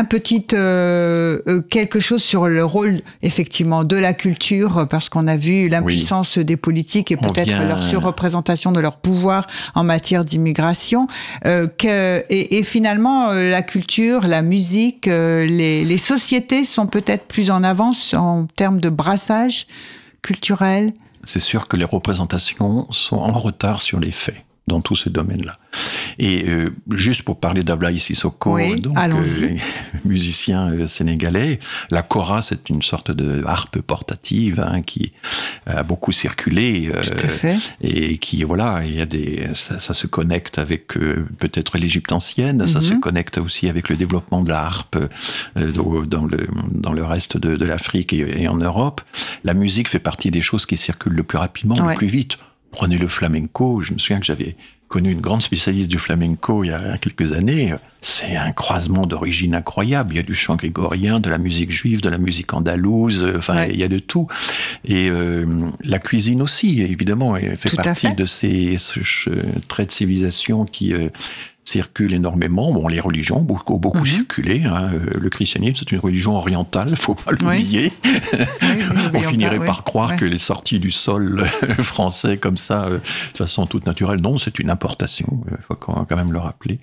[0.00, 5.26] Un petit euh, euh, quelque chose sur le rôle effectivement de la culture, parce qu'on
[5.26, 11.06] a vu l'impuissance des politiques et peut-être leur surreprésentation de leur pouvoir en matière d'immigration.
[11.44, 17.26] Euh, que, et, et, finalement, euh, la culture, la musique, les, les sociétés sont peut-être
[17.26, 19.66] plus en avance en termes de brassage
[20.22, 20.94] culturel.
[21.24, 25.58] C'est sûr que les représentations sont en retard sur les faits dans tous ces domaines-là.
[26.18, 29.48] Et euh, juste pour parler d'Ablaï Sissoko, donc euh,
[30.04, 31.58] musicien euh, sénégalais,
[31.90, 35.12] la kora c'est une sorte de harpe portative hein, qui
[35.66, 36.90] a beaucoup circulé
[37.82, 42.66] et qui voilà, il y a des ça, ça se connecte avec peut-être l'Égypte ancienne,
[42.66, 43.00] ça se mhm.
[43.00, 44.98] connecte aussi avec le développement de la harpe
[45.56, 49.00] dans le dans le reste de, de l'Afrique et, et, en Europe.
[49.44, 52.38] La musique fait partie des choses qui circulent le plus rapidement, le plus vite.
[52.72, 54.56] Prenez le flamenco, je me souviens que j'avais
[54.90, 57.74] connu une grande spécialiste du flamenco il y a quelques années.
[58.00, 60.14] C'est un croisement d'origine incroyable.
[60.14, 63.24] Il y a du chant grégorien, de la musique juive, de la musique andalouse.
[63.36, 64.26] Enfin, il y a de tout.
[64.84, 65.46] Et euh,
[65.84, 68.76] la cuisine aussi, évidemment, elle fait partie de ces
[69.68, 71.08] traits de civilisation qui euh,
[71.64, 72.72] circulent énormément.
[72.72, 74.06] Bon, les religions beaucoup beaucoup mhm.
[74.06, 74.62] circulé.
[74.64, 74.90] Hein.
[75.14, 77.92] Le christianisme, c'est une religion orientale, faut pas l'oublier.
[79.14, 81.46] On finirait par croire que les sorties du sol
[81.78, 85.40] français comme ça, euh, de façon toute naturelle, non, c'est une importation.
[85.50, 86.80] Il faut quand même le rappeler.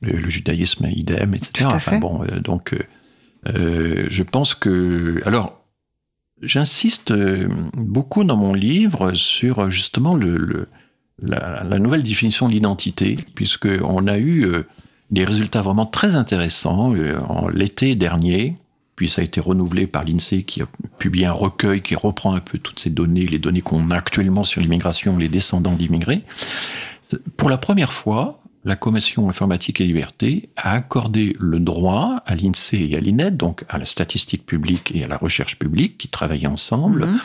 [0.00, 1.68] Le, judaïsme, idem, etc.
[1.70, 2.74] Enfin bon, euh, donc
[3.48, 5.54] euh, je pense que alors.
[6.40, 7.12] J'insiste
[7.74, 10.68] beaucoup dans mon livre sur justement le
[11.22, 14.66] la, nouvelle définition de l'identité, puisqu'on a eu euh,
[15.10, 18.56] des résultats vraiment très intéressants euh, en l'été dernier,
[18.96, 20.66] puis ça a été renouvelé par l'INSEE qui a
[20.98, 24.44] publié un recueil qui reprend un peu toutes ces données, les données qu'on a actuellement
[24.44, 26.22] sur l'immigration, les descendants d'immigrés.
[27.36, 32.90] Pour la première fois, la Commission informatique et liberté a accordé le droit à l'INSEE
[32.90, 36.46] et à l'INET, donc à la statistique publique et à la recherche publique, qui travaillent
[36.46, 37.18] ensemble, mhm.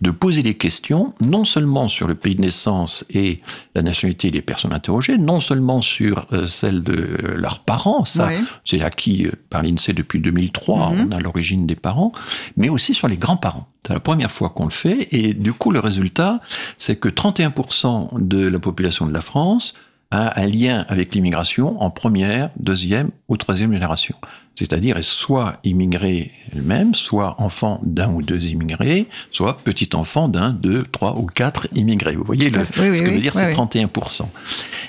[0.00, 3.40] de poser des questions, non seulement sur le pays de naissance et
[3.74, 6.94] la nationalité des personnes interrogées, non seulement sur euh, celle de
[7.34, 8.30] leurs parents, ça
[8.64, 11.08] c'est acquis euh, par l'INSEE depuis 2003, mhm.
[11.08, 12.12] on a l'origine des parents,
[12.56, 13.68] mais aussi sur les grands-parents.
[13.86, 16.40] C'est la première fois qu'on le fait, et du coup le résultat,
[16.76, 19.74] c'est que 31% de la population de la France
[20.10, 24.14] a un lien avec l'immigration en première, deuxième ou troisième génération.
[24.54, 31.18] C'est-à-dire soit immigrée elle-même, soit enfant d'un ou deux immigrés, soit petit-enfant d'un, deux, trois
[31.18, 32.16] ou quatre immigrés.
[32.16, 34.22] Vous voyez le, ce que veut dire, c'est 31%.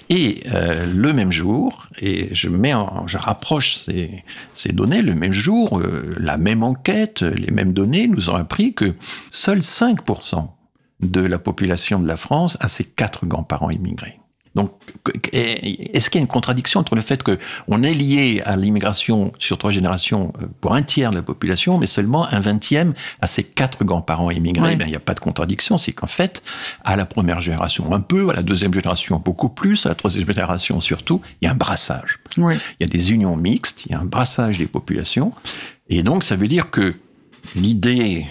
[0.10, 5.16] Et euh, le même jour, et je, mets en, je rapproche ces, ces, données, le
[5.16, 8.96] même jour, euh, la même enquête, les mêmes données nous ont appris que
[9.32, 10.48] seuls 5%
[11.02, 14.20] de la population de la France a ses quatre grands-parents immigrés.
[14.58, 14.72] Donc,
[15.34, 19.60] est-ce qu'il y a une contradiction entre le fait qu'on est lié à l'immigration sur
[19.60, 23.44] trois générations euh, pour un tiers de la population, mais seulement un vingtième à ses
[23.44, 24.76] quatre grands-parents immigrés?
[24.76, 26.42] Ben, Il n'y a pas de contradiction, c'est qu'en fait,
[26.84, 30.26] à la première génération un peu, à la deuxième génération beaucoup plus, à la troisième
[30.26, 32.18] génération surtout, il y a un brassage.
[32.36, 35.34] Il y a des unions mixtes, il y a un brassage des populations,
[35.88, 36.96] et donc ça veut dire que
[37.56, 38.26] l'idée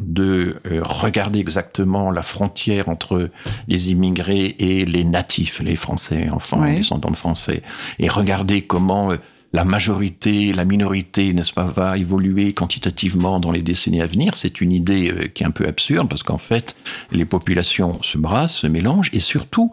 [0.00, 3.30] de euh, regarder exactement la frontière entre
[3.66, 7.62] les immigrés et les natifs, les Français, enfants, descendants de Français,
[7.98, 9.16] et regarder comment euh,
[9.52, 14.60] la majorité, la minorité, n'est-ce pas, va évoluer quantitativement dans les décennies à venir, c'est
[14.60, 16.76] une idée euh, qui est un peu absurde parce qu'en fait,
[17.12, 19.72] les populations se brassent, se mélangent et surtout,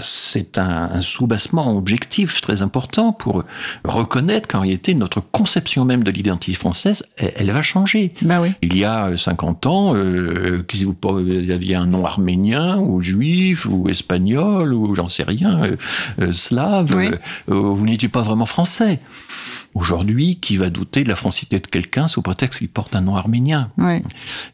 [0.00, 3.44] c'est un, soubassement objectif très important pour
[3.84, 8.12] reconnaître qu'en réalité, notre conception même de l'identité française, elle, va changer.
[8.22, 8.52] Bah oui.
[8.62, 10.96] Il y a 50 ans, euh, si vous
[11.50, 15.76] aviez un nom arménien ou juif ou espagnol ou j'en sais rien, euh,
[16.20, 19.00] euh, slave, euh, vous n'étiez pas vraiment français.
[19.74, 23.16] Aujourd'hui, qui va douter de la francité de quelqu'un sous prétexte qu'il porte un nom
[23.16, 23.70] arménien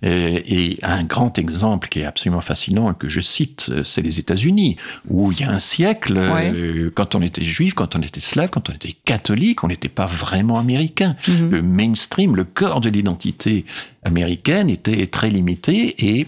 [0.03, 4.77] et, un grand exemple qui est absolument fascinant et que je cite, c'est les États-Unis,
[5.09, 8.51] où il y a un siècle, euh, quand on était juif, quand on était slave,
[8.51, 11.17] quand on était catholique, on n'était pas vraiment américain.
[11.29, 11.51] Mhm.
[11.51, 13.65] Le mainstream, le corps de l'identité
[14.05, 16.27] américaine était très limité et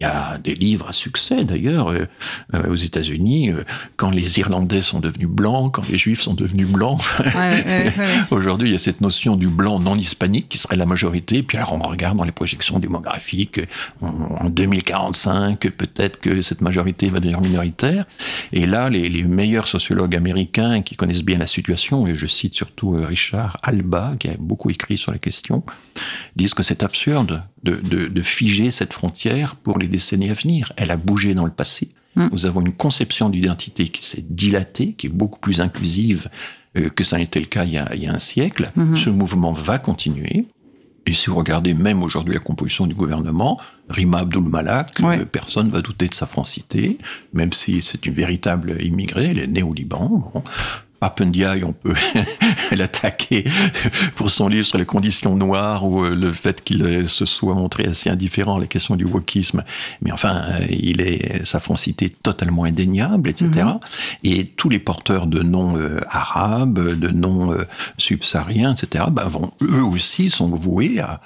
[0.00, 2.06] il y a des livres à succès d'ailleurs euh,
[2.54, 3.64] euh, aux États-Unis euh,
[3.96, 7.00] quand les Irlandais sont devenus blancs, quand les Juifs sont devenus blancs.
[8.30, 11.42] Aujourd'hui, il y a cette notion du blanc non hispanique qui serait la majorité.
[11.42, 13.60] Puis alors on regarde dans les projections démographiques
[14.00, 18.06] en 2045 peut-être que cette majorité va devenir minoritaire.
[18.52, 22.54] Et là, les, les, meilleurs sociologues américains qui connaissent bien la situation, et je cite
[22.54, 25.62] surtout Richard Alba qui a beaucoup écrit sur la question,
[26.36, 30.72] disent que c'est absurde de, de, de figer cette frontière pour les décennies à venir.
[30.76, 31.90] Elle a bougé dans le passé.
[32.16, 32.28] Mm.
[32.32, 36.28] Nous avons une conception d'identité qui s'est dilatée, qui est beaucoup plus inclusive
[36.94, 38.70] que ça n'était le cas il y a, il y a un siècle.
[38.76, 38.96] Mhm.
[38.96, 40.46] Ce mouvement va continuer.
[41.08, 45.00] Et si vous regardez même aujourd'hui la composition du gouvernement, Rima Abdul Malak,
[45.32, 46.98] personne ne va douter de sa francité,
[47.32, 50.30] même si c'est une véritable immigrée, elle est née au Liban.
[50.34, 50.42] Bon.
[51.00, 51.94] Papendiaï, on peut
[52.72, 53.44] l'attaquer
[54.16, 57.54] pour son livre sur les conditions noires ou euh, le fait qu'il euh, se soit
[57.54, 59.62] montré assez indifférent à la question du wokisme.
[60.02, 63.50] Mais enfin, euh, il est, sa francité totalement indéniable, etc.
[63.54, 63.78] Mhm.
[64.24, 67.54] Et tous les porteurs de noms arabes, de noms
[67.96, 71.20] subsahariens, etc., ben, vont, eux aussi sont voués à,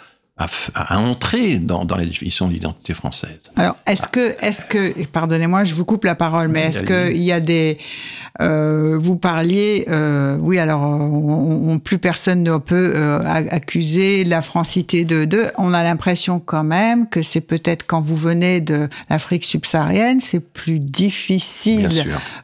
[0.74, 3.52] à, entrer dans, dans, la définition de l'identité française.
[3.56, 7.32] Alors, est-ce que, est-ce que, pardonnez-moi, je vous coupe la parole, mais est-ce qu'il y
[7.32, 7.78] a des,
[8.40, 15.04] euh, vous parliez, euh, oui, alors, on, plus personne ne peut euh, accuser la francité
[15.04, 15.46] de deux.
[15.58, 20.40] On a l'impression quand même que c'est peut-être quand vous venez de l'Afrique subsaharienne, c'est
[20.40, 21.88] plus difficile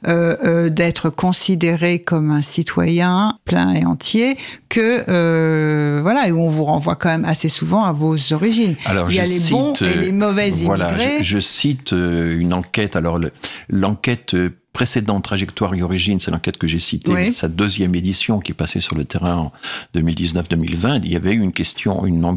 [0.04, 4.37] d'être considéré comme un citoyen plein et entier
[4.68, 8.77] que, voilà, et où on vous renvoie quand même assez souvent à vos origines.
[8.87, 12.96] Alors, Il y a les bons et les mauvaises voilà, Je, je, cite une enquête,
[12.96, 13.18] alors
[13.68, 14.35] l'enquête
[14.79, 18.79] précédente trajectoire et origine, c'est l'enquête que j'ai citée, sa deuxième édition qui est passée
[18.79, 19.53] sur le terrain en
[19.96, 21.01] 2019-2020.
[21.03, 22.37] Il y avait eu une question, une,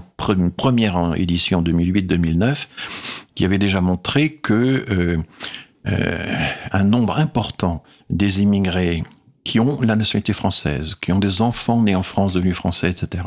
[0.58, 2.66] première édition en 2008-2009
[3.36, 5.18] qui avait déjà montré que euh,
[5.88, 9.04] euh, un nombre important des immigrés
[9.44, 13.24] qui ont la nationalité française, qui ont des enfants nés en France, devenus français, etc.,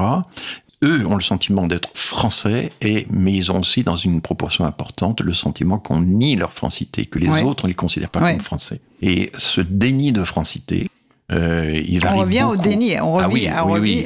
[0.82, 5.20] eux ont le sentiment d'être français, et, mais ils ont aussi, dans une proportion importante,
[5.20, 8.80] le sentiment qu'on nie leur francité, que les autres ne les considèrent pas comme français.
[9.02, 10.88] Et ce déni de francité,
[11.32, 13.50] euh, il on revient au déni, on ah revient,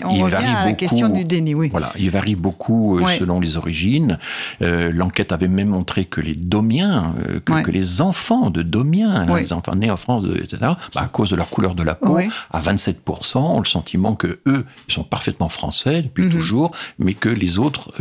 [0.04, 1.52] on revient à la question du déni.
[1.52, 1.68] Oui.
[1.68, 4.18] Voilà, il varie beaucoup euh, selon les origines.
[4.62, 9.26] Euh, L'enquête avait même montré que les Domiens, euh, que, que, les enfants de Domiens,
[9.37, 12.18] les enfants nés en France, etc., bah, à cause de leur couleur de la peau,
[12.50, 16.31] à 27%, ont le sentiment que eux sont parfaitement français depuis mhm.
[16.31, 17.92] toujours, mais que les autres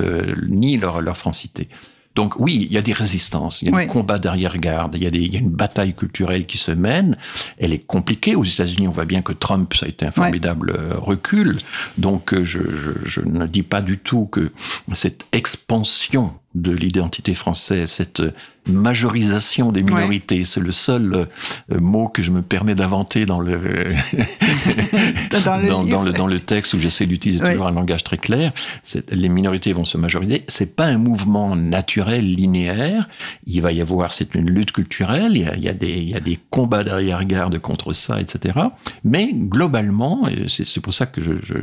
[0.47, 1.69] nient leur, leur francité.
[2.17, 5.31] Donc oui, il y a des résistances, il y a des combats d'arrière-garde, il, il,
[5.31, 7.15] y a une bataille culturelle qui se mène.
[7.59, 8.33] Elle est compliquée.
[8.33, 11.59] Aux États-Unis, on voit bien que Trump, ça a été un formidable euh, recul.
[11.99, 14.51] Donc euh, je, je, je, ne dis pas du tout que
[14.93, 18.21] cette expansion de l'identité française, cette
[18.67, 20.43] majorisation des minorités.
[20.43, 21.27] C'est le seul
[21.71, 23.57] euh, mot que je me permets d'inventer dans le,
[25.45, 28.51] dans, le dans, le, texte où j'essaie d'utiliser toujours un langage très clair.
[29.11, 30.43] Les minorités vont se majoriser.
[30.47, 33.07] C'est pas un mouvement naturel, linéaire.
[33.45, 35.31] Il va y avoir, c'est une lutte culturelle.
[35.35, 38.19] Il y a, il y a des, il y a des combats d'arrière-garde contre ça,
[38.19, 38.59] etc.
[39.03, 41.55] Mais globalement, c'est pour ça que je, je,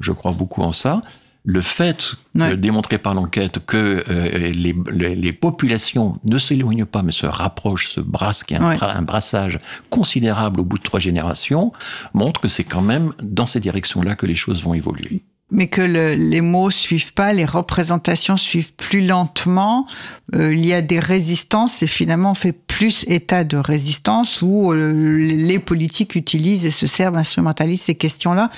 [0.00, 1.02] je crois beaucoup en ça,
[1.46, 7.88] le fait, démontré par l'enquête, que euh, les, populations ne s'éloignent pas, mais se rapprochent,
[7.88, 9.58] se brassent, qu'il y a un, brassage
[9.90, 11.72] considérable au bout de trois générations,
[12.14, 15.22] montre que c'est quand même dans ces directions-là que les choses vont évoluer.
[15.50, 19.86] Mais que les mots suivent pas, les représentations suivent plus lentement.
[20.34, 24.72] Euh, il y a des résistances et finalement on fait plus état de résistance où
[24.72, 28.48] euh, les politiques utilisent et se servent, instrumentalisent ces questions-là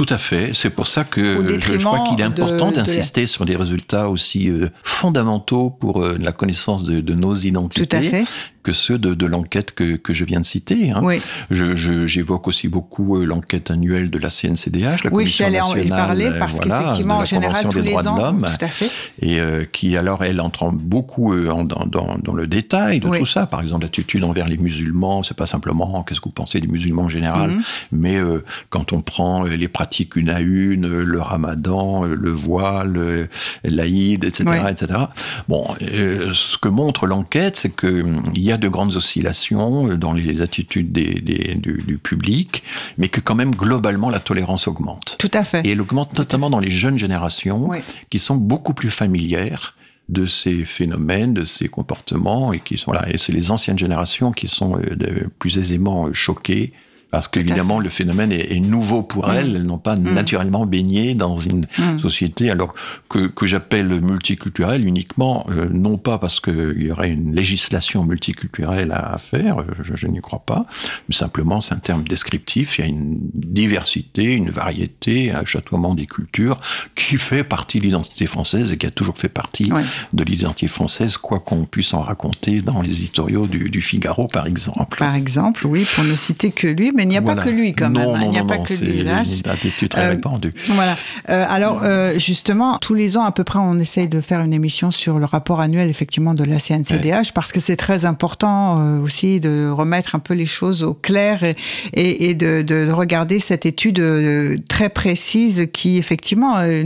[0.00, 0.52] tout à fait.
[0.54, 4.70] C'est pour ça que je, crois qu'il est important d'insister sur des résultats aussi euh,
[4.82, 7.86] fondamentaux pour euh, la connaissance de, de, nos identités.
[7.86, 8.24] Tout à fait
[8.62, 10.90] que ceux de, de l'enquête que, que, je viens de citer.
[10.90, 11.00] Hein.
[11.02, 11.20] Oui.
[11.50, 16.30] J'évoque aussi beaucoup euh, l'enquête annuelle de la CNCDH, la oui, Commission nationale, en parler
[16.38, 18.90] parce voilà, qu'effectivement, en général, tous les ans, tout à fait.
[19.22, 23.08] et euh, qui alors elle entre beaucoup euh, en, dans, dans, dans, le détail de
[23.08, 23.46] tout ça.
[23.46, 27.04] Par exemple, l'attitude envers les musulmans, c'est pas simplement qu'est-ce que vous pensez des musulmans
[27.04, 27.64] en général, mm-hmm.
[27.92, 33.28] mais euh, quand on prend les pratiques une à une, le Ramadan, le voile,
[33.64, 35.00] l'Aïd, etc., etc.
[35.48, 40.40] Bon, ce que montre l'enquête, c'est que il y a de grandes oscillations dans les
[40.40, 42.62] attitudes des, des, du, du, public,
[42.98, 45.16] mais que quand même globalement la tolérance augmente.
[45.18, 45.66] Tout à fait.
[45.66, 47.70] Et elle augmente notamment dans les jeunes générations
[48.08, 49.74] qui sont beaucoup plus familières
[50.10, 53.06] de ces phénomènes, de ces comportements, et qui sont là.
[53.08, 56.72] Et c'est les anciennes générations qui sont euh, plus aisément euh, choquées
[57.10, 59.32] parce qu'évidemment, le phénomène est, est, nouveau pour mmh.
[59.32, 59.56] elles.
[59.56, 60.14] Elles n'ont pas mmh.
[60.14, 61.98] naturellement baigné dans une mmh.
[61.98, 62.74] société alors
[63.08, 68.92] que, que j'appelle multiculturelle uniquement, euh, non pas parce qu'il y aurait une législation multiculturelle
[68.92, 70.66] à, faire, euh, je, je n'y crois pas,
[71.08, 72.78] mais simplement c'est un terme descriptif.
[72.78, 76.60] Il y a une diversité, une variété, un chatoiement des cultures
[76.94, 79.82] qui fait partie de l'identité française et qui a toujours fait partie ouais.
[80.12, 84.46] de l'identité française, quoi qu'on puisse en raconter dans les éditoriaux du, du Figaro, par
[84.46, 84.98] exemple.
[84.98, 87.72] Par exemple, oui, pour ne citer que lui mais il n'y a pas que lui
[87.72, 88.20] quand non, même.
[88.20, 89.40] Non, il n'y a non, pas que c'est lui, hélas.
[89.44, 90.52] une attitude très Euh, répandue.
[90.68, 90.96] Voilà.
[91.28, 94.52] Euh, alors, euh, justement, tous les ans, à peu près, on essaye de faire une
[94.54, 99.00] émission sur le rapport annuel, effectivement, de la CNCDH, parce que c'est très important euh,
[99.00, 101.56] aussi de remettre un peu les choses au clair et,
[101.94, 106.82] et, et de, de, de regarder cette étude euh, très précise qui, effectivement, euh,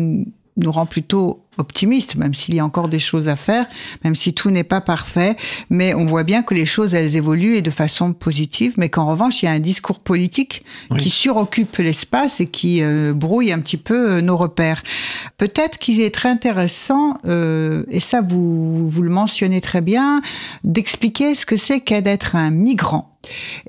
[0.56, 3.66] nous rend plutôt optimiste, même s'il y a encore des choses à faire,
[4.02, 5.36] même si tout n'est pas parfait,
[5.70, 9.06] mais on voit bien que les choses, elles évoluent et de façon positive, mais qu'en
[9.06, 11.00] revanche, il y a un discours politique Oui.
[11.00, 14.82] qui suroccupe l'espace et qui euh, brouille un petit peu euh, nos repères.
[15.38, 20.22] Peut-être qu'il est très intéressant, euh, et ça vous, vous le mentionnez très bien,
[20.64, 23.14] d'expliquer ce que c'est qu'être d'être un migrant.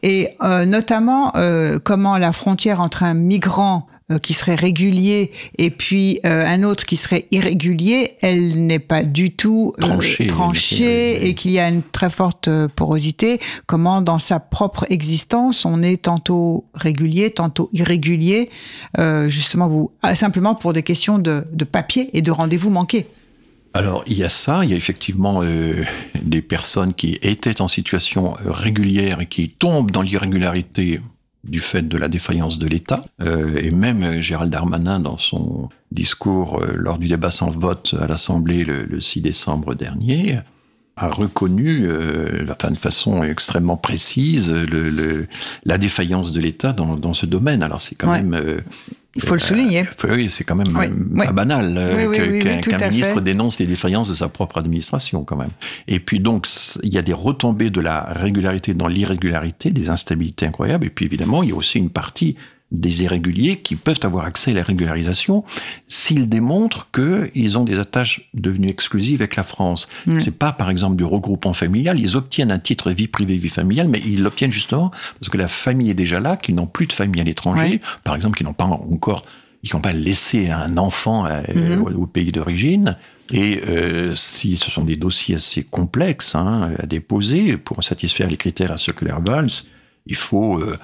[0.02, 3.88] Et euh, notamment euh, comment la frontière entre un migrant
[4.22, 9.32] qui serait régulier et puis euh, un autre qui serait irrégulier, elle n'est pas du
[9.32, 9.98] tout euh,
[10.28, 13.40] Tranchée, et qu'il y a une très forte euh, porosité.
[13.66, 18.50] Comment dans sa propre existence on est tantôt régulier, tantôt irrégulier,
[19.00, 23.08] euh, justement vous ah, simplement pour des questions de, de papier et de rendez-vous manqués.
[23.76, 25.84] Alors, il y a ça, il y a effectivement euh,
[26.24, 31.02] des personnes qui étaient en situation euh, régulière et qui tombent dans l'irrégularité
[31.46, 33.02] du fait de la défaillance de l'État.
[33.22, 37.96] Euh, et même euh, Gérald Darmanin, dans son discours euh, lors du débat sans vote
[38.00, 40.40] à l'Assemblée le, le 6 décembre dernier,
[40.98, 45.28] a reconnu euh, enfin, de façon extrêmement précise le, le-
[45.66, 47.64] la défaillance de l'État dans, dans ce domaine.
[47.64, 48.24] Alors c'est quand Ouais.
[48.24, 48.62] même...
[49.16, 49.88] Il faut le souligner.
[50.04, 53.22] euh, oui, c'est quand même Oui, euh, pas banal euh, Oui, qu'un ministre fait.
[53.22, 55.52] dénonce les défaillances de sa propre administration quand même.
[55.88, 56.48] Et puis donc
[56.84, 60.86] il y a des retombées de la régularité dans l'irrégularité, des instabilités incroyables.
[60.86, 62.36] Et puis évidemment il y a aussi une partie
[62.80, 65.44] des irréguliers qui peuvent avoir accès à la régularisation
[65.88, 69.88] s'ils démontrent qu'ils ont des attaches devenues exclusives avec la France.
[70.08, 70.20] Mm.
[70.20, 73.88] C'est pas par exemple du regroupement familial, ils obtiennent un titre vie privée, vie familiale,
[73.88, 76.94] mais ils l'obtiennent justement parce que la famille est déjà là, qu'ils n'ont plus de
[76.94, 77.82] famille à l'étranger, Ouais.
[78.04, 79.26] par exemple, qu'ils n'ont pas encore
[79.64, 81.82] ils n'ont pas laissé un enfant euh, Mhm.
[81.82, 82.98] au, au pays d'origine.
[83.34, 88.38] Et euh, si ce sont des dossiers assez complexes hein, à déposer pour satisfaire les
[88.38, 89.50] critères à circulaire Valls,
[90.08, 90.78] il faut euh,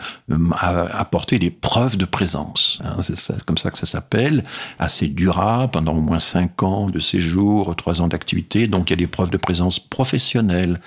[0.58, 2.80] apporter des preuves de présence.
[2.84, 4.44] hein, c'est comme ça que ça s'appelle,
[4.80, 8.68] assez durable, pendant au moins cinq ans de séjour, trois ans d'activité.
[8.68, 10.80] Donc il y a des preuves de présence professionnelle,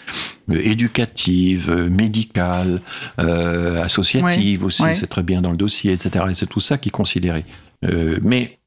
[0.51, 2.81] euh, éducative, euh, médicale,
[3.21, 4.95] euh, associative aussi, ouais.
[4.95, 6.25] c'est très bien dans le dossier, etc.
[6.31, 7.45] Et c'est tout ça qui est considéré.
[7.85, 8.59] Euh, mais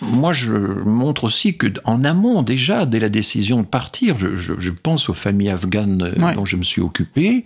[0.00, 4.54] moi, je montre aussi que en amont, déjà, dès la décision de partir, je, je-
[4.58, 6.34] je pense aux familles afghanes euh, Ouais.
[6.34, 7.44] dont je me suis occupé,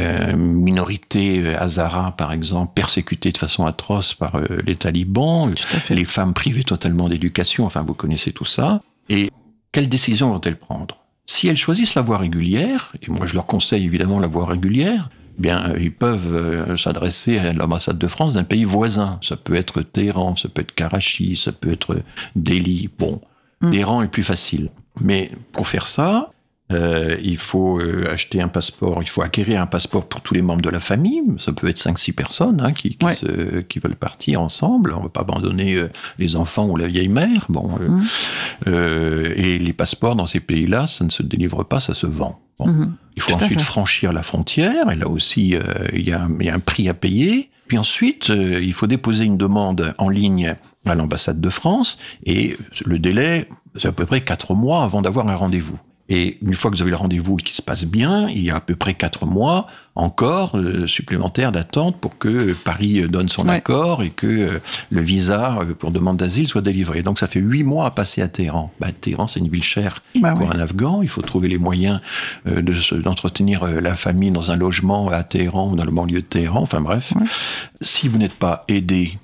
[0.00, 5.52] euh, minorité euh, Hazara, par exemple, persécutée de façon atroce par euh, les talibans,
[5.90, 8.80] les femmes privées totalement d'éducation, enfin, vous connaissez tout ça.
[9.08, 9.30] Et
[9.72, 10.96] quelle décision vont-elles prendre?
[11.26, 15.08] Si elles choisissent la voie régulière, et moi je leur conseille évidemment la voie régulière,
[15.38, 19.18] bien, ils peuvent euh, s'adresser à l'ambassade de France d'un pays voisin.
[19.22, 21.98] Ça peut être Téhéran, ça peut être Karachi, ça peut être
[22.36, 22.88] Delhi.
[22.98, 23.20] Bon,
[23.64, 23.70] Mm.
[23.70, 24.70] Téhéran est plus facile.
[25.00, 26.30] Mais pour faire ça,
[26.72, 30.42] euh, il faut euh, acheter un passeport, il faut acquérir un passeport pour tous les
[30.42, 31.22] membres de la famille.
[31.38, 33.14] Ça peut être 5-6 personnes hein, qui, qui, Ouais.
[33.14, 34.92] se- qui veulent partir ensemble.
[34.94, 37.46] On ne va pas abandonner euh, les enfants ou la vieille mère.
[37.48, 39.32] Bon, euh, Mm.
[39.36, 42.40] et les passeports dans ces pays-là, ça ne se délivre pas, ça se vend.
[42.58, 42.66] Bon.
[42.68, 42.96] Mhm.
[43.16, 45.60] Il faut Tout ensuite franchir la frontière, et là aussi, euh,
[45.92, 47.50] il y, a un- il y a un prix à payer.
[47.68, 52.56] Puis ensuite, euh, il faut déposer une demande en ligne à l'ambassade de France, et
[52.84, 55.78] le délai, c'est à peu près quatre mois avant d'avoir un rendez-vous.
[56.08, 58.50] Et une fois que vous avez le rendez-vous et qu'il se passe bien, il y
[58.50, 63.28] a à peu près quatre mois encore euh, supplémentaires d'attente pour que Paris euh, donne
[63.28, 63.54] son Ouais.
[63.56, 64.58] accord et que euh,
[64.90, 67.02] le visa pour demande d'asile soit délivré.
[67.02, 68.72] Donc ça fait huit mois à passer à Téhéran.
[68.80, 70.54] Bah, Téhéran, c'est une ville chère Bah pour ouais.
[70.54, 71.02] un Afghan.
[71.02, 72.00] Il faut trouver les moyens
[72.46, 72.62] euh,
[73.02, 76.60] d'entretenir la famille dans un logement à Téhéran ou dans le banlieue de Téhéran.
[76.62, 77.26] Enfin bref, Ouais.
[77.80, 79.18] si vous n'êtes pas aidé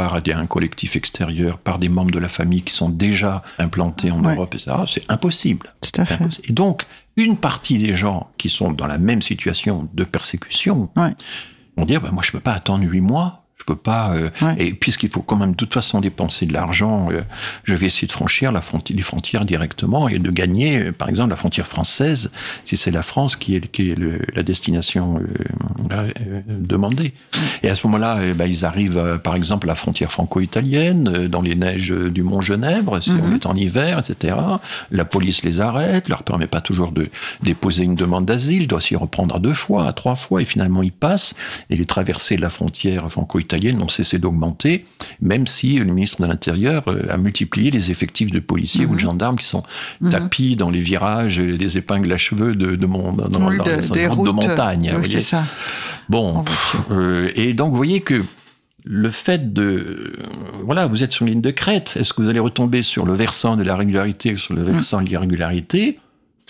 [0.00, 4.24] par un collectif extérieur, par des membres de la famille qui sont déjà implantés en
[4.24, 4.34] Ouais.
[4.34, 5.74] Europe, etc., c'est impossible.
[5.82, 6.14] Tout à fait.
[6.14, 6.46] impossible.
[6.48, 6.86] Et donc,
[7.16, 11.12] une partie des gens qui sont dans la même situation de persécution Ouais.
[11.76, 13.39] vont dire, bah, moi je peux pas attendre huit mois.
[13.60, 14.12] Je peux pas.
[14.14, 14.54] euh, Ouais.
[14.58, 17.20] Et puisqu'il faut quand même de toute façon dépenser de l'argent, euh,
[17.64, 21.08] je vais essayer de franchir la fronti- les frontières directement et de gagner, euh, par
[21.10, 22.30] exemple, la frontière française,
[22.64, 26.10] si c'est la France qui est, qui est le- la destination euh, euh,
[26.48, 27.12] demandée.
[27.62, 31.42] Et à ce moment-là, bah, ils arrivent, par exemple, à la frontière franco-italienne, euh, dans
[31.42, 33.34] les neiges du Mont Genèbre, si on Mhm.
[33.34, 34.36] est en hiver, etc.
[34.90, 37.10] La police les arrête, leur permet pas toujours de
[37.42, 40.82] déposer une demande d'asile, doit s'y reprendre à deux fois, à trois fois, et finalement
[40.82, 41.34] ils passent,
[41.68, 44.84] et les traversées de la frontière franco-italienne italiennes n'ont cessé d'augmenter,
[45.20, 49.00] même si le ministre de l'Intérieur euh, a multiplié les effectifs de policiers ou de
[49.00, 49.62] gendarmes qui sont
[50.10, 53.70] tapis dans les virages, des épingles à cheveux de, de, mon, dans, Oui, dans de-
[53.70, 54.94] les des routes de routes, montagne.
[54.98, 55.44] oui, c'est ça.
[56.08, 56.44] Bon,
[56.90, 58.22] euh, et donc vous voyez que
[58.84, 60.12] le fait de,
[60.64, 61.96] voilà, vous êtes sur une ligne de crête.
[61.98, 65.02] Est-ce que vous allez retomber sur le versant de la régularité ou sur le versant
[65.02, 65.98] de l'irrégularité?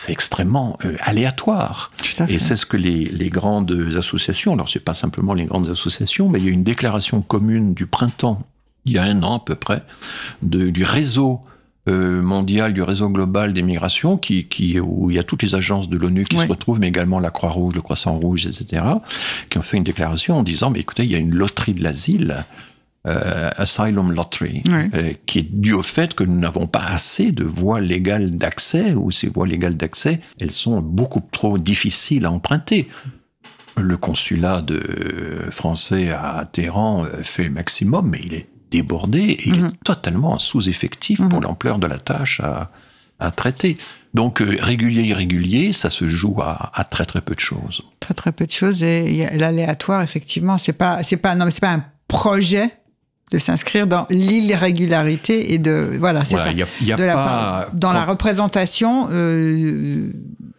[0.01, 1.91] C'est extrêmement euh, aléatoire.
[2.29, 6.29] Et c'est ce que les, les grandes associations, alors c'est pas simplement les grandes associations,
[6.29, 8.43] mais il y a une déclaration commune du printemps,
[8.87, 9.83] il y a un an à peu près,
[10.43, 11.41] de- du réseau
[11.89, 15.55] euh, mondial, du réseau global des migrations, qui, qui, où il y a toutes les
[15.55, 16.43] agences de l'ONU qui Oui.
[16.45, 18.83] se retrouvent, mais également la Croix-Rouge, le Croissant-Rouge, etc.,
[19.49, 21.83] qui ont fait une déclaration en disant, mais écoutez, il y a une loterie de
[21.83, 22.45] l'asile,
[23.07, 27.45] euh, Asylum Lottery, euh, qui est due au fait que nous n'avons pas assez de
[27.45, 32.89] voies légales d'accès, ou ces voies légales d'accès, elles sont beaucoup trop difficiles à emprunter.
[33.77, 39.49] Le consulat de français à Téhéran euh, fait le maximum, mais il est débordé et
[39.49, 39.67] il Mhm.
[39.69, 41.45] est totalement en sous-effectif pour Mhm.
[41.45, 42.71] l'ampleur de la tâche à,
[43.19, 43.79] à traiter.
[44.13, 47.83] Donc euh, régulier, irrégulier, ça se joue à, à très très peu de choses.
[48.01, 51.61] Très très peu de choses et l'aléatoire effectivement c'est pas c'est pas non mais c'est
[51.61, 52.71] pas un projet
[53.33, 56.93] de s'inscrire dans l'irrégularité et de voilà c'est Voilà, ça il y a, il y
[56.93, 60.11] a de la part- dans la représentation euh,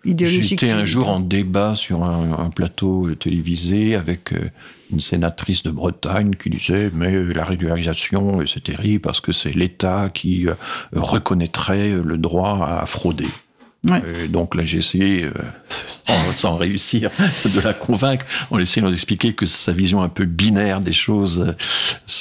[0.05, 4.49] idéologique J'étais un jour en débat sur un, un plateau télévisé avec euh,
[4.91, 10.09] une sénatrice de Bretagne qui disait mais la régularisation c'est terrible parce que c'est l'État
[10.13, 10.53] qui euh,
[10.93, 13.27] reconnaîtrait le droit à frauder.
[13.89, 13.99] Ouais.
[14.05, 15.31] Euh, donc là j'ai essayé, euh,
[16.07, 17.09] sans, sans réussir,
[17.45, 21.55] de la convaincre en essayant d'expliquer que sa vision un peu binaire des choses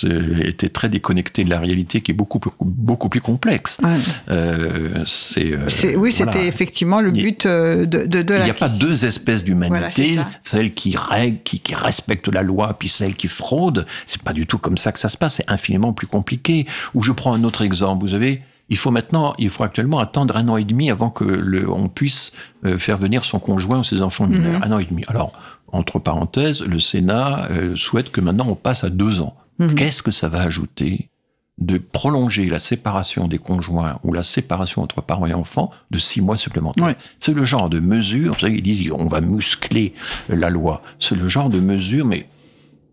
[0.04, 3.78] euh, était très déconnectée de la réalité qui est beaucoup plus, beaucoup plus complexe.
[3.82, 3.90] Ouais.
[4.30, 6.32] Euh, c'est, euh, oui voilà.
[6.32, 10.72] c'était effectivement le but de, de, de Il n'y a pas deux espèces d'humanité, celle
[10.72, 13.86] qui règle, qui, qui respecte la loi, puis celle qui fraude.
[14.06, 15.34] C'est pas du tout comme ça que ça se passe.
[15.34, 16.66] C'est infiniment plus compliqué.
[16.94, 18.04] Ou je prends un autre exemple.
[18.04, 18.40] Vous savez,
[18.70, 21.88] il faut maintenant, il faut actuellement attendre un an et demi avant que le, on
[21.88, 22.32] puisse
[22.64, 24.60] euh, faire venir son conjoint ou ses enfants mineurs.
[24.60, 24.62] Mhm.
[24.62, 25.02] Un an et demi.
[25.08, 25.32] Alors,
[25.72, 29.36] entre parenthèses, le Sénat euh, souhaite que maintenant on passe à deux ans.
[29.58, 29.74] Mhm.
[29.74, 31.10] Qu'est-ce que ça va ajouter
[31.58, 36.22] de prolonger la séparation des conjoints ou la séparation entre parents et enfants de six
[36.22, 36.86] mois supplémentaires.
[36.86, 36.96] Ouais.
[37.18, 39.92] C'est le genre de mesure, vous savez, ils disent on va muscler
[40.30, 40.82] la loi.
[40.98, 42.28] C'est le genre de mesure, mais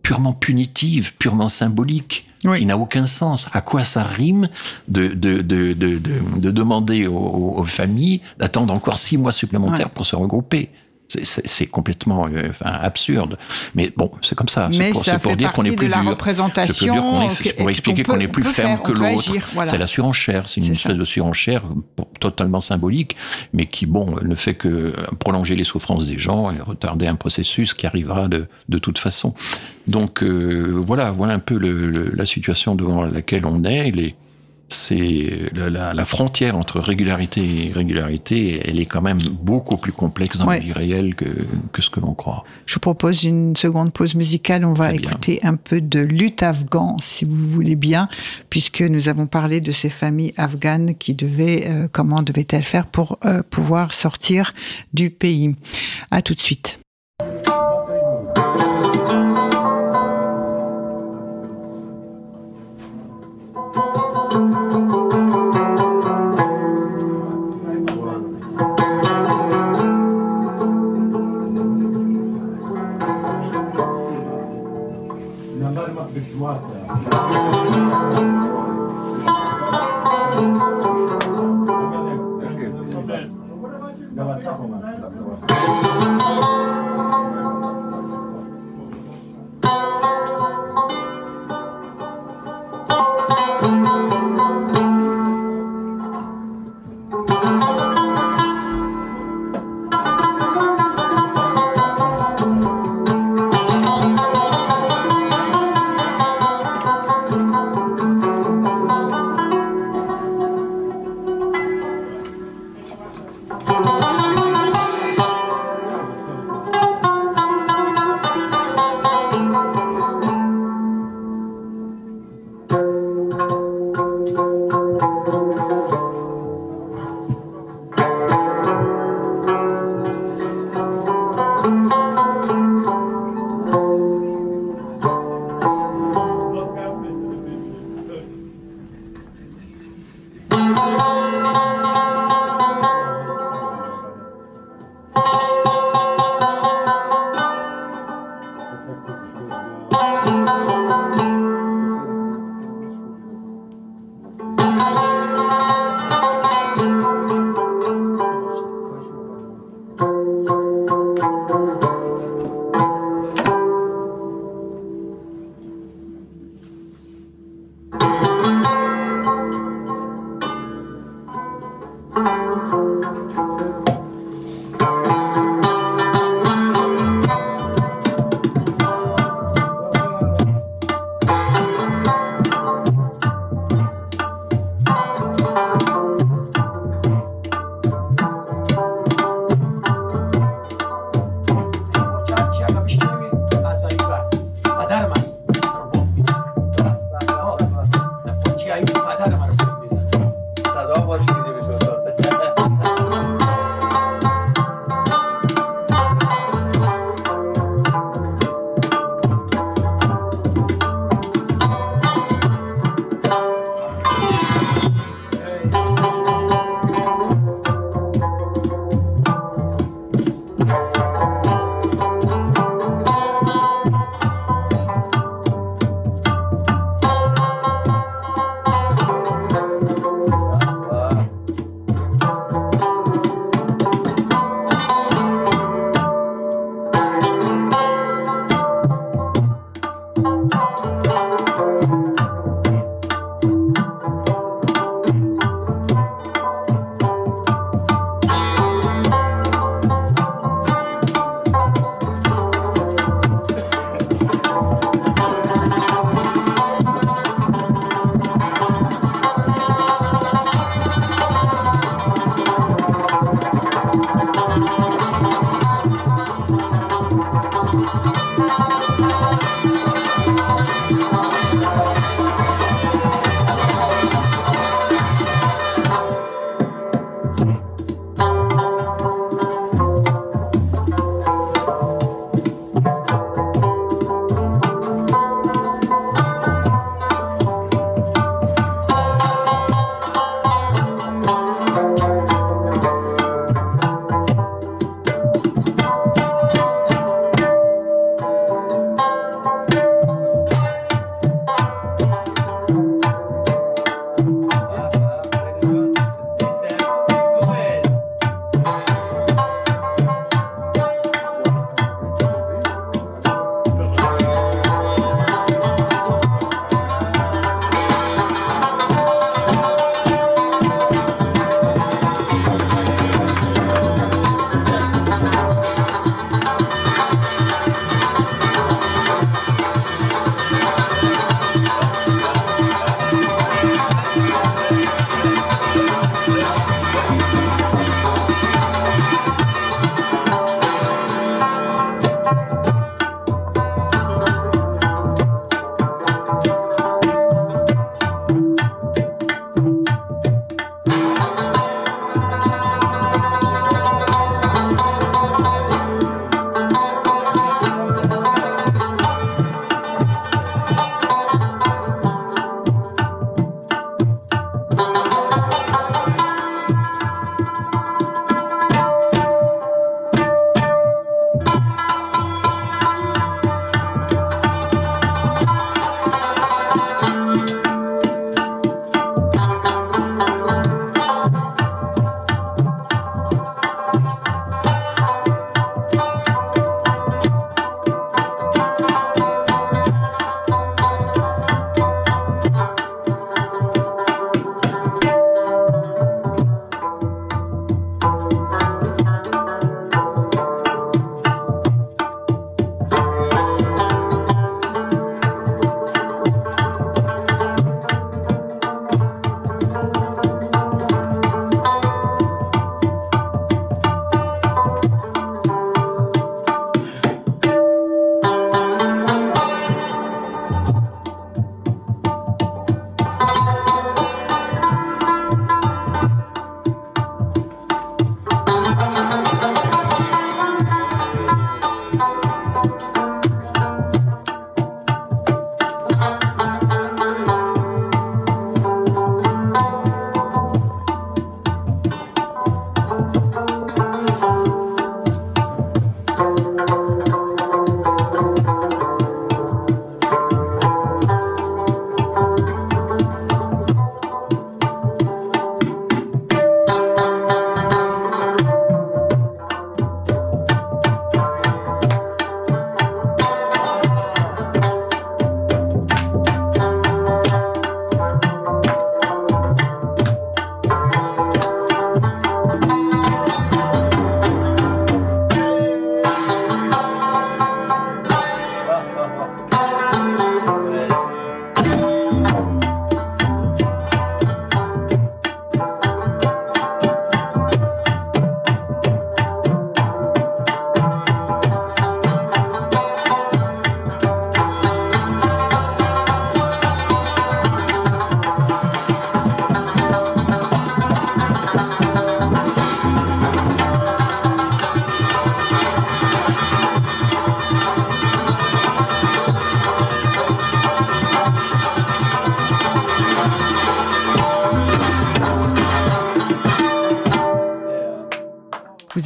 [0.04, 2.60] purement punitive, purement symbolique, Oui.
[2.60, 3.48] qui n'a aucun sens.
[3.54, 4.48] À quoi ça rime
[4.88, 9.88] de, de, de, de, de, de demander aux, aux familles d'attendre encore six mois supplémentaires
[9.88, 9.92] Ouais.
[9.94, 10.70] pour se regrouper?
[11.08, 11.26] C'est-
[11.68, 13.38] complètement euh, enfin, absurde.
[13.76, 14.70] Mais bon, c'est comme ça.
[14.72, 16.10] C'est pour, ça dire qu'on est plus de la dur.
[16.12, 19.32] représentation dire est, pour expliquer qu'on est plus ferme faire, que l'autre.
[19.54, 19.72] voilà.
[19.72, 20.48] C'est la surenchère.
[20.48, 20.94] C'est une espèce ça.
[20.94, 21.64] de surenchère
[22.20, 23.16] totalement symbolique,
[23.54, 27.16] mais qui, bon, ne fait que euh, prolonger les souffrances des gens et retarder un
[27.16, 29.34] processus qui arrivera de, de toute façon.
[29.88, 33.92] Donc, euh, voilà, voilà un peu le- le- la situation devant laquelle on est.
[33.92, 34.16] Les,
[34.70, 39.92] c'est la, la- la frontière entre régularité et irrégularité, elle est quand même beaucoup plus
[39.92, 40.58] complexe dans Ouais.
[40.60, 41.26] la vie réelle que,
[41.72, 42.44] que ce que l'on croit.
[42.66, 44.66] Je vous propose une seconde pause musicale.
[44.66, 48.08] On va écouter un peu de lutte afghan, si vous voulez bien,
[48.50, 53.18] puisque nous avons parlé de ces familles afghanes qui devaient, euh, comment devaient-elles faire pour
[53.26, 54.52] euh, pouvoir sortir
[54.94, 55.56] du pays.
[56.12, 56.80] À tout de suite.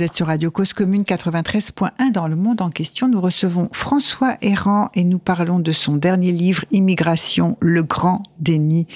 [0.01, 3.07] Vous êtes sur Radio Cause Commune 93.1 dans le monde en question.
[3.07, 8.87] Nous recevons François Errand et nous parlons de son dernier livre Immigration, le grand déni.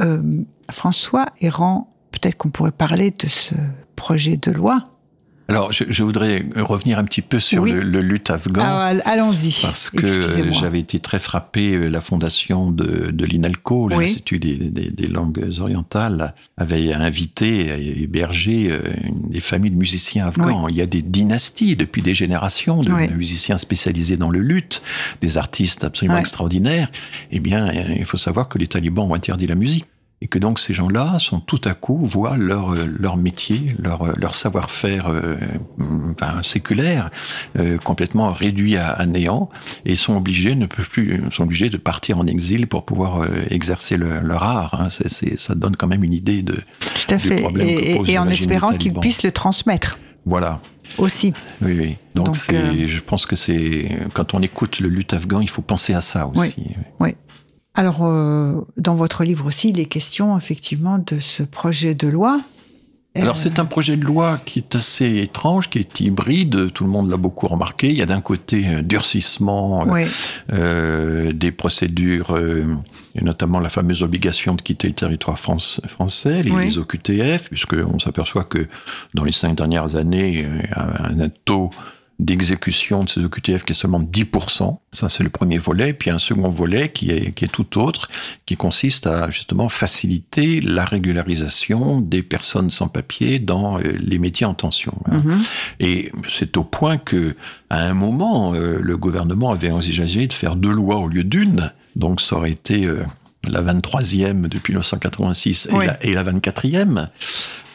[0.00, 0.20] Euh,
[0.68, 3.54] François Errand, peut-être qu'on pourrait parler de ce
[3.94, 4.82] projet de loi
[5.52, 8.62] alors, je, je, voudrais revenir un petit peu sur le, le, lutte afghan.
[8.64, 9.58] Ah, Allons-y.
[9.62, 11.74] Parce que j'avais été très frappé.
[11.74, 13.94] Euh, la fondation de, de l'INALCO, oui.
[13.94, 18.80] l'Institut des, des, des, langues orientales, avait invité et hébergé euh,
[19.28, 20.64] des familles de musiciens afghans.
[20.64, 20.72] Oui.
[20.72, 24.82] Il y a des dynasties depuis des générations de musiciens spécialisés dans le lutte,
[25.20, 26.90] des artistes absolument extraordinaires.
[27.30, 29.86] Eh bien, il faut savoir que les talibans ont interdit la musique
[30.22, 34.34] et que donc ces gens-là sont tout à coup voient leur leur métier, leur leur
[34.36, 35.36] savoir-faire euh,
[36.12, 37.10] enfin, séculaire
[37.58, 39.50] euh, complètement réduit à, à, néant
[39.84, 43.26] et sont obligés ne peuvent plus sont obligés de partir en exil pour pouvoir euh,
[43.50, 44.80] exercer le, leur art.
[44.80, 44.90] Hein.
[44.90, 48.12] C est, c est, ça donne quand même une idée de tout à fait et,
[48.12, 49.98] et en espérant qu'ils puissent le transmettre.
[50.24, 50.60] Voilà.
[50.98, 51.32] Aussi.
[51.62, 51.96] Oui, oui.
[52.14, 52.86] Donc, donc euh...
[52.86, 56.28] je pense que c'est quand on écoute le lutte afghan, il faut penser à ça
[56.28, 56.54] aussi.
[56.58, 56.76] Oui.
[57.00, 57.14] oui.
[57.74, 62.40] Alors, euh, dans votre livre aussi, il est question effectivement de ce projet de loi.
[63.14, 66.72] Alors, c'est un projet de loi qui est assez étrange, qui est hybride.
[66.72, 67.90] Tout le monde l'a beaucoup remarqué.
[67.90, 70.04] Il y a d'un côté un durcissement oui.
[70.52, 72.74] euh, des procédures, euh,
[73.14, 76.64] et notamment la fameuse obligation de quitter le territoire France, français, les, oui.
[76.64, 78.66] les OQTF, puisqu'on s'aperçoit que
[79.12, 81.68] dans les cinq dernières années, un, un taux
[82.24, 84.78] d'exécution de ces OQTF qui est seulement 10%.
[84.92, 85.92] Ça, c'est le premier volet.
[85.92, 88.08] Puis un second volet qui est, qui est tout autre,
[88.46, 94.46] qui consiste à justement faciliter la régularisation des personnes sans papier dans euh, les métiers
[94.46, 94.94] en tension.
[95.10, 95.38] Mm -hmm.
[95.80, 97.34] Et c'est au point que,
[97.70, 101.72] à un moment, euh, le gouvernement avait envisagé de faire deux lois au lieu d'une.
[101.96, 103.04] Donc, ça aurait été euh,
[103.54, 105.84] la 23e depuis 1986 oui.
[105.84, 107.08] et, la, et la 24e.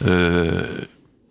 [0.06, 0.86] Euh,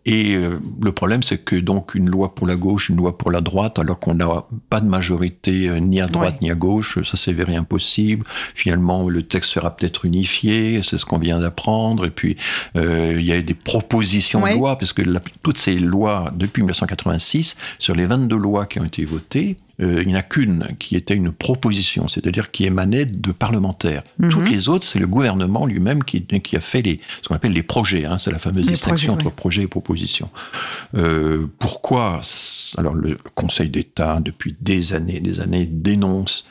[0.06, 3.32] et euh, le problème, c'est que donc une loi pour la gauche, une loi pour
[3.32, 6.38] la droite, alors qu'on n'a pas de majorité euh, ni à droite ouais.
[6.42, 8.24] ni à gauche, ça s'avérait impossible.
[8.54, 12.06] Finalement, le texte sera peut-être unifié, c'est ce qu'on vient d'apprendre.
[12.06, 12.36] Et puis,
[12.76, 14.52] euh, il y a des propositions ouais.
[14.52, 18.78] de loi, parce que la, toutes ces lois, depuis 1986, sur les 22 lois qui
[18.78, 22.64] ont été votées, euh, il n'y en a qu'une qui était une proposition, c'est-à-dire qui
[22.64, 24.02] émanait de parlementaires.
[24.18, 24.30] Mm -hmm.
[24.30, 27.52] Toutes les autres, c'est le gouvernement lui-même qui, qui, a fait les, ce qu'on appelle
[27.52, 28.04] les projets.
[28.06, 30.30] Hein, c'est la fameuse les distinction projets, entre projet et proposition.
[30.94, 32.20] Euh, pourquoi
[32.78, 36.44] Alors le Conseil d'État, depuis des années, des années, dénonce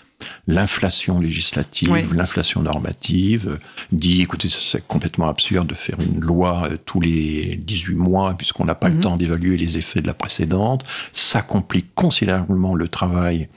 [0.47, 2.03] l'inflation législative, oui.
[2.13, 3.59] l'inflation normative,
[3.91, 8.65] dit, écoutez, c'est complètement absurde de faire une loi euh, tous les 18 mois, puisqu'on
[8.65, 10.85] n'a pas le temps d'évaluer les effets de la précédente.
[11.11, 13.49] Ça complique considérablement le travail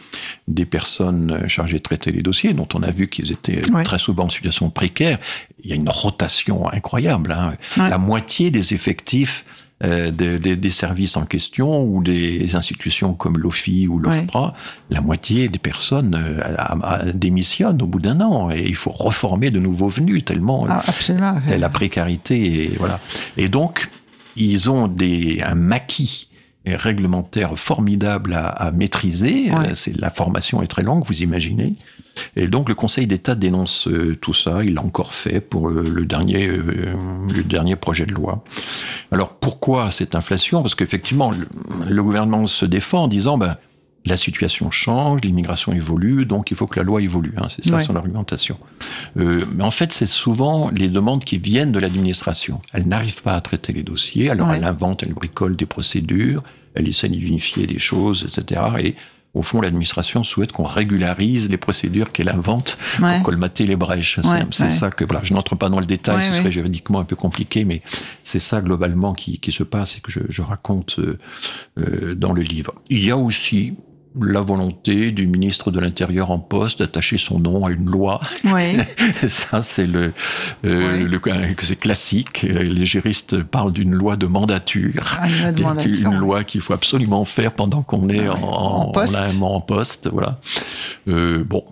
[0.46, 3.84] des personnes euh, chargées de traiter les dossiers, dont on a vu qu'ils étaient oui.
[3.84, 5.18] très souvent en situation précaire.
[5.62, 7.32] Il y a une rotation incroyable.
[7.32, 7.54] Hein.
[7.76, 9.44] La moitié des effectifs
[9.84, 14.52] euh, des, des, des, services en question ou des institutions comme l'OFI ou l'OFPRA, ouais.
[14.90, 18.90] la moitié des personnes euh, a, a, démissionnent au bout d'un an et il faut
[18.90, 21.40] reformer de nouveaux venus tellement ah, absolument.
[21.56, 22.98] la précarité et voilà.
[23.36, 23.88] Et donc
[24.34, 26.28] ils ont des un maquis
[26.66, 29.52] réglementaire formidable à, à maîtriser.
[29.52, 29.74] Ouais.
[29.74, 31.74] C'est la formation est très longue, vous imaginez.
[32.36, 34.62] Et donc le Conseil d'État dénonce euh, tout ça.
[34.64, 36.94] Il l'a encore fait pour euh, le dernier euh,
[37.34, 38.44] le dernier projet de loi.
[39.12, 40.62] Alors pourquoi cette inflation?
[40.62, 41.46] Parce qu'effectivement le,
[41.88, 43.56] le, gouvernement se défend en disant ben
[44.08, 47.34] la situation change, l'immigration évolue, donc il faut que la loi évolue.
[47.36, 47.80] Hein, c'est ça ouais.
[47.80, 48.58] son argumentation.
[49.16, 52.60] Euh, mais en fait, c'est souvent les demandes qui viennent de l'administration.
[52.72, 54.56] Elle n'arrive pas à traiter les dossiers, alors ouais.
[54.56, 56.42] elle invente, elle bricole des procédures,
[56.74, 58.62] elle essaie d'unifier des choses, etc.
[58.80, 58.94] Et
[59.34, 63.14] au fond, l'administration souhaite qu'on régularise les procédures qu'elle invente ouais.
[63.14, 64.18] pour colmater les brèches.
[64.22, 67.04] C'est ouais, ça que, voilà, je n'entre pas dans le détail, ce serait juridiquement un
[67.04, 67.82] peu compliqué, mais
[68.22, 71.18] c'est ça globalement qui, qui, se passe et que je, je raconte euh,
[71.78, 72.74] euh, dans le livre.
[72.90, 73.74] Il y a aussi,
[74.20, 78.20] la volonté du ministre de l'Intérieur en poste d'attacher son nom à une loi.
[79.26, 80.12] Ça, c'est le,
[80.64, 81.20] euh, le
[81.60, 82.42] c'est classique.
[82.42, 85.16] Les juristes parlent d'une loi de mandature.
[85.18, 86.12] Ah, une loi, de mandature.
[86.12, 89.16] Une loi qu'il faut absolument faire pendant qu'on est ah, en, en, poste.
[89.16, 90.08] En, en poste.
[90.10, 90.40] Voilà.
[91.08, 91.64] Euh, bon,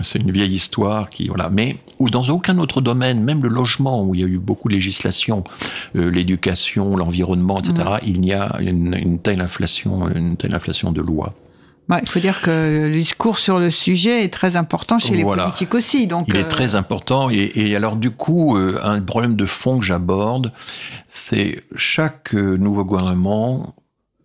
[0.00, 4.04] c'est une vieille histoire qui voilà mais ou dans aucun autre domaine même le logement
[4.04, 5.44] où il y a eu beaucoup de législation
[5.94, 8.06] euh, l'éducation l'environnement etc mmh.
[8.06, 11.34] il n'y a une, une, telle inflation une telle inflation de lois
[11.88, 15.44] bah, il faut dire que le discours sur le sujet est très important chez voilà.
[15.44, 16.08] les politiques aussi.
[16.08, 16.48] Donc, il est euh...
[16.48, 17.30] très important.
[17.30, 20.52] Et, et, alors, du coup, euh, un problème de fond que j'aborde,
[21.06, 23.76] c'est chaque euh, nouveau gouvernement,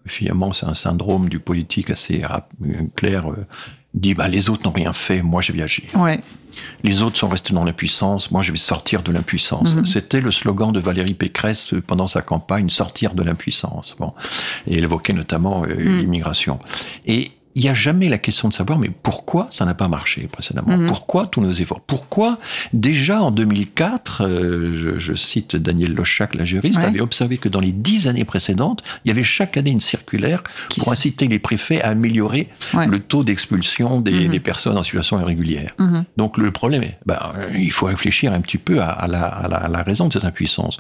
[0.08, 2.24] finalement, c'est un syndrome du politique assez
[2.96, 3.28] clair
[3.94, 5.86] dit bah, les autres n'ont rien fait, moi je vais agir.
[5.96, 6.20] Ouais.
[6.84, 9.74] Les autres sont restés dans l'impuissance, moi je vais sortir de l'impuissance.
[9.76, 9.86] Mhm.
[9.86, 13.96] C'était le slogan de Valérie Pécresse euh, pendant sa campagne, sortir de l'impuissance.
[14.00, 14.14] Bon.
[14.68, 16.00] Et elle évoquait notamment euh, Mhm.
[16.00, 16.60] l'immigration.
[17.06, 20.28] Et il n'y a jamais la question de savoir, mais pourquoi ça n'a pas marché
[20.32, 20.78] précédemment?
[20.78, 20.86] Mhm.
[20.86, 21.82] Pourquoi tous nos efforts?
[21.82, 22.40] Pourquoi
[22.74, 26.86] déjà en 2004, euh, je, je cite Daniel Lochac, la juriste, Ouais.
[26.86, 30.44] avait observé que dans les dix années précédentes, il y avait chaque année une circulaire
[30.70, 32.88] Qui pour inciter les préfets à améliorer Ouais.
[32.88, 34.28] le taux d'expulsion des, Mhm.
[34.30, 35.74] des personnes en situation irrégulière.
[35.80, 36.06] Mhm.
[36.18, 39.24] Donc le problème est, ben, euh, il faut réfléchir un petit peu à, à la,
[39.26, 40.78] à la- à la raison de cette impuissance.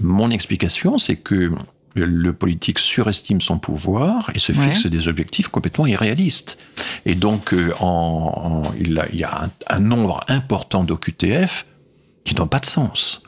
[0.00, 1.50] Mon explication, c'est que
[2.04, 4.68] le politique surestime son pouvoir et se Ouais.
[4.70, 6.58] fixe des objectifs complètement irréalistes.
[7.06, 11.66] Et donc, euh, en, en- il, a- il y a un, un nombre important d'OQTF
[12.24, 13.22] qui n'ont pas de sens.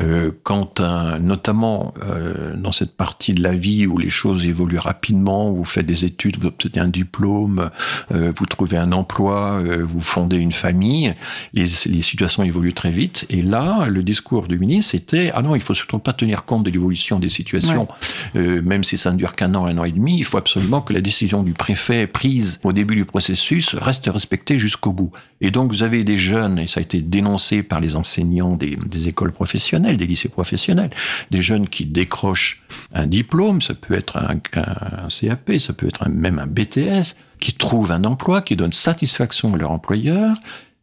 [0.00, 4.78] Euh, quand un, notamment euh, dans cette partie de la vie où les choses évoluent
[4.78, 7.70] rapidement, vous faites des études, vous obtenez un diplôme,
[8.12, 11.14] euh, vous trouvez un emploi, vous fondez une famille,
[11.52, 13.24] les, les situations évoluent très vite.
[13.30, 16.64] Et là, le discours du ministre c'était ah non, il faut surtout pas tenir compte
[16.64, 17.86] de l'évolution des situations,
[18.34, 20.18] même si ça ne dure qu'un an, un an et demi.
[20.18, 24.58] Il faut absolument que la décision du préfet prise au début du processus reste respectée
[24.58, 25.12] jusqu'au bout.
[25.40, 28.76] Et donc vous avez des jeunes, et ça a été dénoncé par les enseignants des,
[28.86, 30.90] des écoles professionnelles, des lycées professionnels,
[31.30, 32.62] des jeunes qui décrochent
[32.94, 37.52] un diplôme, ça peut être un, CAP, ça peut être un- même un BTS, qui
[37.52, 40.36] trouvent un emploi, qui donne satisfaction à leur employeur,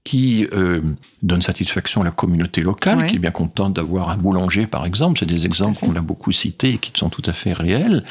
[0.03, 0.81] qui euh,
[1.21, 3.07] donne satisfaction à la communauté locale, Ouais.
[3.07, 5.19] qui est bien contente d'avoir un boulanger, par exemple.
[5.19, 8.03] C'est des exemples qu'on a beaucoup cités et qui sont tout à fait réels.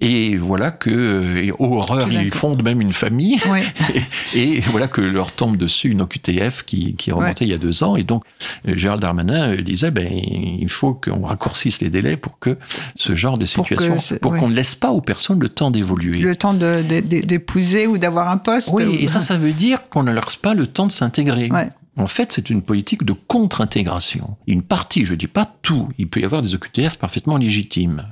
[0.00, 3.38] Et voilà que, et oh, horreur, ils fondent même une famille.
[3.50, 3.64] Ouais.
[4.34, 7.52] Et, et voilà que leur tombe dessus une OQTF qui, qui est remontée il y
[7.52, 7.96] a deux ans.
[7.96, 8.22] Et donc,
[8.66, 12.56] euh, Gérald Darmanin euh, disait, ben, il faut qu'on raccourcisse les délais pour que
[12.96, 16.20] ce genre de situation, pour qu'on ne laisse pas aux personnes le temps d'évoluer.
[16.20, 18.70] Le temps de- de- de- d'épouser ou d'avoir un poste.
[18.72, 20.92] Oui, ou- et ça, ça veut dire qu'on ne leur laisse pas le temps de
[20.92, 21.31] s'intégrer.
[21.50, 21.70] Ouais.
[21.96, 24.36] En fait, c'est une politique de contre-intégration.
[24.46, 28.06] Une partie, je dis pas tout, il peut y avoir des OQTF parfaitement légitimes.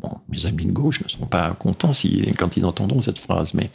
[0.00, 3.54] Bon, mes amis de gauche ne seront pas contents si, quand ils entendront cette phrase,
[3.54, 3.70] mais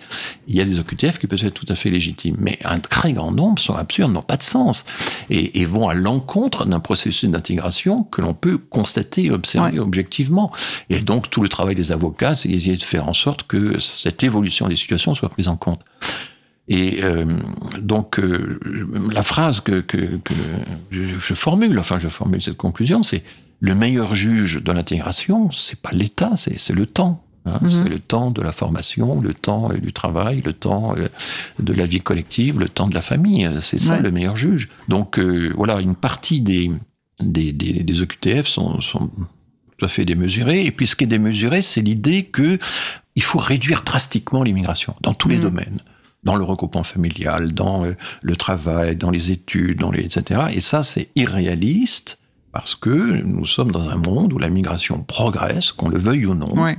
[0.47, 2.35] il y a des OQTF qui peuvent être tout à fait légitimes.
[2.39, 4.85] Mais un très grand nombre sont absurdes, n'ont pas de sens,
[5.31, 9.79] et, et vont à l'encontre d'un processus d'intégration que l'on peut constater et observer Ouais.
[9.79, 10.51] objectivement.
[10.91, 14.23] Et donc, tout le travail des avocats, c'est d'essayer de faire en sorte que cette
[14.23, 15.81] évolution des situations soit prise en compte.
[16.73, 17.25] Et euh,
[17.81, 18.59] donc, euh,
[19.13, 20.33] la phrase que, que, que
[20.89, 23.23] je, je formule, enfin, je formule cette conclusion, c'est
[23.59, 27.23] le meilleur juge de l'intégration, c'est pas l'État, c'est le temps.
[27.45, 27.59] hein.
[27.61, 27.69] Mhm.
[27.69, 30.95] C'est le temps de la formation, le temps euh, du travail, le temps
[31.59, 33.49] de la vie collective, le temps de la famille.
[33.61, 34.01] C'est ça Ouais.
[34.01, 34.69] le meilleur juge.
[34.87, 36.71] Donc euh, voilà, une partie des,
[37.19, 39.09] des, des, des OQTF sont, sont
[39.77, 40.63] tout à fait démesurées.
[40.65, 42.57] Et puis ce qui est démesuré, c'est l'idée que
[43.15, 45.41] il faut réduire drastiquement l'immigration dans tous les Mhm.
[45.49, 45.79] domaines
[46.23, 50.41] dans le regroupement familial, dans euh, le travail, dans les études, dans les, etc.
[50.53, 52.19] Et ça, c'est irréaliste
[52.51, 52.89] parce que
[53.23, 56.77] nous sommes dans un monde où la migration progresse, qu'on le veuille ou non, Ouais.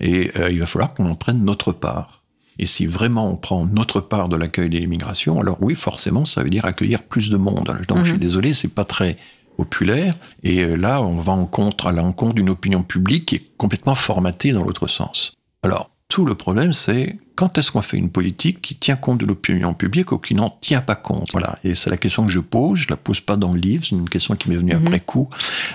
[0.00, 2.22] et euh, il va falloir qu'on en prenne notre part.
[2.58, 6.42] Et si vraiment on prend notre part de l'accueil des migrations, alors oui, forcément, ça
[6.42, 7.74] veut dire accueillir plus de monde.
[7.88, 8.18] Donc je suis Mhm.
[8.18, 9.16] désolé, c'est pas très
[9.56, 10.14] populaire.
[10.42, 13.94] Et euh, là, on va en contre, à l'encontre d'une opinion publique qui est complètement
[13.94, 15.34] formatée dans l'autre sens.
[15.62, 19.26] Alors, tout le problème, c'est quand est-ce qu'on fait une politique qui tient compte de
[19.26, 21.28] l'opinion publique ou qui n'en tient pas compte?
[21.32, 21.58] Voilà.
[21.64, 22.80] Et c'est la question que je pose.
[22.80, 23.84] Je la pose pas dans le livre.
[23.88, 24.86] C'est une question qui m'est venue Mhm.
[24.86, 25.28] après coup,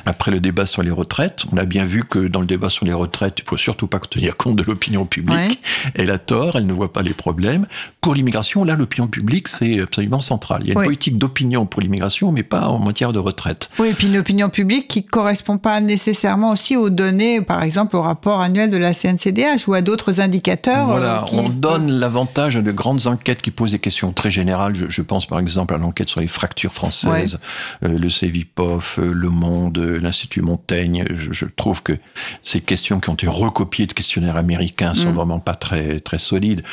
[0.05, 1.43] après le débat sur les retraites.
[1.51, 3.99] On a bien vu que dans le débat sur les retraites, il faut surtout pas
[3.99, 5.35] tenir compte de l'opinion publique.
[5.37, 5.91] Ouais.
[5.95, 6.55] Elle a tort.
[6.55, 7.65] Elle ne voit pas les problèmes.
[8.01, 10.61] Pour l'immigration, là, l'opinion publique, c'est absolument central.
[10.61, 10.85] Il y a une Ouais.
[10.85, 13.69] politique d'opinion pour l'immigration, mais pas en matière de retraite.
[13.79, 17.95] Oui, et puis une opinion publique qui correspond pas nécessairement aussi aux données, par exemple
[17.95, 20.85] au rapport annuel de la CNCDH ou à d'autres indicateurs.
[20.87, 24.29] Voilà, euh, qui- on donne l'avantage à de grandes enquêtes qui posent des questions très
[24.31, 24.75] générales.
[24.75, 27.39] Je, je pense par exemple à l'enquête sur les fractures françaises,
[27.83, 31.05] euh, le CEVIPOF, euh, Le Monde, euh, l'Institut Montaigne.
[31.13, 31.97] Je, je trouve que
[32.41, 35.15] ces questions qui ont été recopiées de questionnaires américains sont Mm.
[35.15, 36.63] vraiment pas très très solides.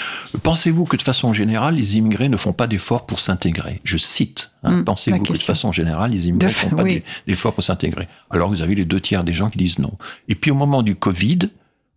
[0.43, 3.81] Pensez-vous que de façon générale, les immigrés ne font pas d'efforts pour s'intégrer?
[3.85, 4.51] Je cite.
[4.64, 7.03] hein, Mm, Pensez-vous que de façon générale, les immigrés ne font pas oui.
[7.27, 8.09] d'efforts pour s'intégrer?
[8.31, 9.93] Alors vous avez les deux tiers des gens qui disent non.
[10.29, 11.39] Et puis au moment du Covid,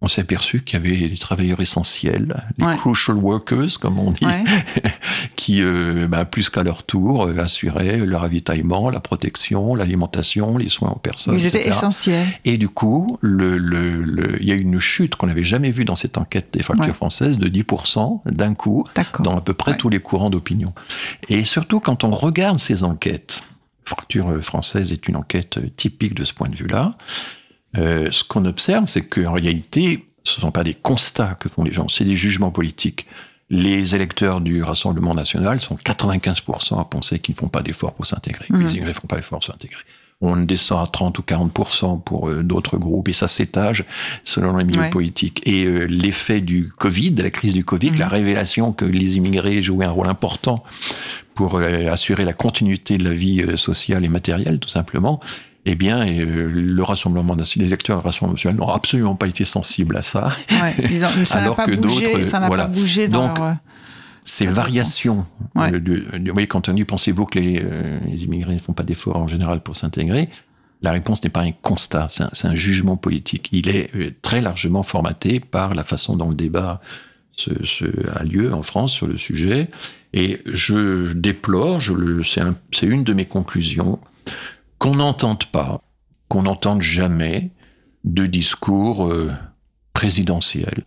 [0.02, 2.76] on s'est aperçu qu'il y avait des travailleurs essentiels, les Ouais.
[2.76, 4.43] crucial workers, comme on dit, Ouais.
[5.36, 10.68] qui, euh, bah, plus qu'à leur tour, euh, assuraient le ravitaillement, la protection, l'alimentation, les
[10.70, 12.28] soins aux personnes, Ils étaient essentiels.
[12.43, 15.72] Et du coup, le, le, le- il y a eu une chute qu'on n'avait jamais
[15.72, 16.93] vue dans cette enquête des fractures Ouais.
[16.93, 18.84] françaises de 10% d'un coup,
[19.22, 20.74] dans à peu près tous les courants d'opinion.
[21.30, 23.41] Et surtout, quand on regarde ces enquêtes,
[23.88, 26.96] Fracture euh, française est une enquête typique de ce point de vue-là,
[27.78, 31.64] euh, ce qu'on observe, c'est qu'en réalité, ce ne sont pas des constats que font
[31.64, 33.06] les gens, c'est des jugements politiques.
[33.52, 38.08] Les électeurs du Rassemblement national sont 95% à penser qu'ils ne font pas d'efforts pour
[38.08, 38.46] s'intégrer.
[38.50, 38.62] Mhm.
[38.64, 39.82] Les immigrés ne font pas d'efforts pour s'intégrer.
[40.22, 43.84] On descend à 30 ou 40% pour euh, d'autres groupes et ça s'étage
[44.24, 44.90] selon les milieux Ouais.
[44.90, 45.42] politiques.
[45.46, 48.00] Et euh, l'effet du Covid, de la crise du Covid, Mhm.
[48.00, 50.64] la révélation que les immigrés jouaient un rôle important
[51.36, 55.20] pour assurer la continuité de la vie sociale et matérielle, tout simplement,
[55.66, 59.45] eh bien, euh, le Rassemblement national, les électeurs du Rassemblement national n'ont absolument pas été
[59.45, 60.36] sensibles à ça.
[60.61, 62.63] Ouais, ils ont- ça n'a Alors pas que d'autres, ça n'a voilà.
[62.66, 63.53] pas bougé dans Donc, leur, euh,
[64.24, 65.70] Ces variations Ouais.
[65.72, 68.74] de, de, de- oui, quand on dit pensez-vous que les, euh, les immigrés ne font
[68.74, 70.30] pas d'efforts en général pour s'intégrer
[70.82, 73.49] La réponse n'est pas un constat, c'est un, jugement politique.
[73.51, 76.82] Il est euh, très largement formaté par la façon dont le débat
[77.34, 79.70] se, se- a lieu en France sur le sujet.
[80.13, 83.99] Et je déplore, je le, c'est, un- c'est une de mes conclusions,
[84.80, 85.82] qu'on n'entende pas,
[86.28, 87.52] qu'on n'entende jamais
[88.04, 89.32] de discours euh,
[89.94, 90.84] présidentiels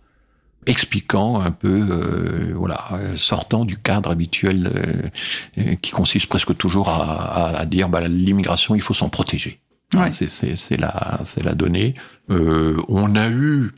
[0.66, 6.90] expliquant un peu, euh, voilà, sortant du cadre habituel euh, euh, qui consiste presque toujours
[6.90, 9.60] à, à- à dire bah, l'immigration, il faut s'en protéger.
[9.94, 10.00] Ouais.
[10.00, 11.94] Hein, C'est, la, donnée.
[12.28, 13.72] On a eu,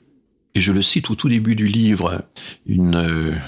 [0.56, 2.22] et je le cite au tout début du livre,
[2.66, 3.40] une,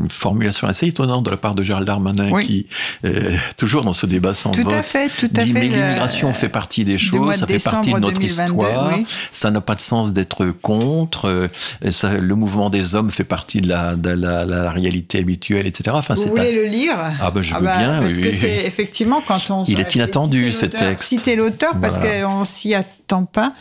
[0.00, 2.46] une formulation assez étonnante de la part de Gérald Darmanin Oui.
[2.46, 2.66] qui,
[3.04, 5.60] euh, toujours dans ce débat sans Tout vote, à fait, tout à dit fait.
[5.60, 8.24] mais l'immigration fait partie des choses, de ça fait partie de notre 2022,
[8.54, 9.04] histoire, oui.
[9.32, 11.48] ça n'a pas de sens d'être contre, euh,
[11.90, 15.90] ça- le mouvement des hommes fait partie de la, de la, la réalité habituelle, etc.
[15.92, 16.96] Enfin, Vous voulez un- le lire?
[17.20, 18.00] Ah ben je Ah veux bah, bien.
[18.00, 18.22] Parce oui.
[18.22, 19.64] que c'est effectivement quand on.
[19.64, 21.08] Il est inattendu, ce texte.
[21.08, 22.22] Citer l'auteur parce Voilà.
[22.24, 23.52] qu'on s'y attend pas.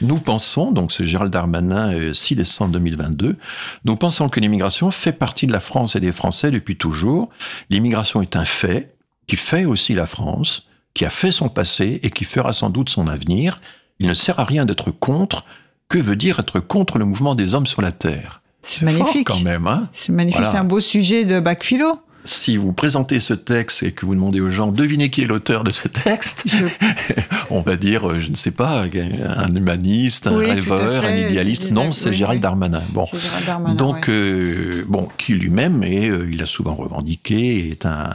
[0.00, 3.36] Nous pensons, donc c'est Gérald Darmanin, euh, 6 décembre 2022,
[3.84, 7.28] nous pensons que l'immigration fait partie de la France et des Français depuis toujours.
[7.68, 8.94] L'immigration est un fait
[9.26, 12.88] qui fait aussi la France, qui a fait son passé et qui fera sans doute
[12.90, 13.60] son avenir.
[13.98, 15.44] Il ne sert à rien d'être contre.
[15.88, 18.42] Que veut dire être contre le mouvement des hommes sur la Terre?
[18.62, 19.26] C'est fort magnifique.
[19.26, 19.88] quand même, hein?
[19.92, 20.52] C'est magnifique, Voilà.
[20.52, 22.00] c'est un beau sujet de bac philo.
[22.24, 25.64] Si vous présentez ce texte et que vous demandez aux gens, devinez qui est l'auteur
[25.64, 26.66] de ce texte, Je-
[27.50, 31.72] on va dire, euh, je ne sais pas, un humaniste, un Oui, rêveur, un idéaliste.
[31.72, 32.40] Non, c'est oui, Gérald.
[32.42, 32.82] Darmanin.
[32.92, 33.04] Bon.
[33.12, 34.12] Gérald Darmanin, Donc, ouais.
[34.14, 38.10] euh, bon, qui lui-même, et euh, il a souvent revendiqué, est un,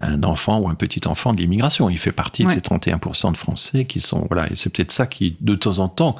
[0.00, 1.88] un enfant ou un petit enfant de l'immigration.
[1.90, 2.54] Il fait partie Ouais.
[2.56, 5.78] de ces 31% de Français qui sont, voilà, et c'est peut-être ça qui, de temps
[5.78, 6.16] en temps,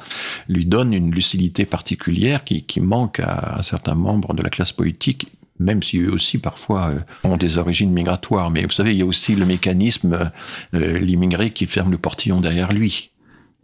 [0.47, 4.71] lui donne une lucidité particulière qui, qui manque à, à certains membres de la classe
[4.71, 5.27] politique
[5.61, 6.99] même si eux aussi parfois euh,
[7.29, 8.49] ont des origines migratoires.
[8.51, 10.31] Mais vous savez, il y a aussi le mécanisme,
[10.73, 13.09] euh, l'immigré qui ferme le portillon derrière lui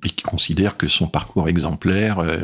[0.06, 2.38] et qui considère que son parcours exemplaire euh,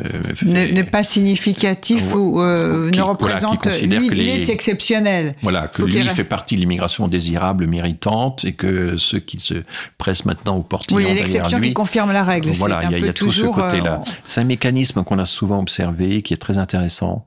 [0.91, 3.63] pas significatif ou euh, Qui- ne voilà, représente.
[3.63, 5.35] considère lui, que il est exceptionnel.
[5.43, 9.55] Voilà, que Faut lui fait partie de l'immigration désirable, méritante, et que ceux qui se
[9.99, 12.49] pressent maintenant au portillon Oui, il y a derrière l'exception qui confirme la règle.
[12.51, 14.01] voilà, il y a, y a tout ce toujours, côté-là.
[14.05, 17.23] euh, C'est un mécanisme qu'on a souvent observé, qui est très intéressant,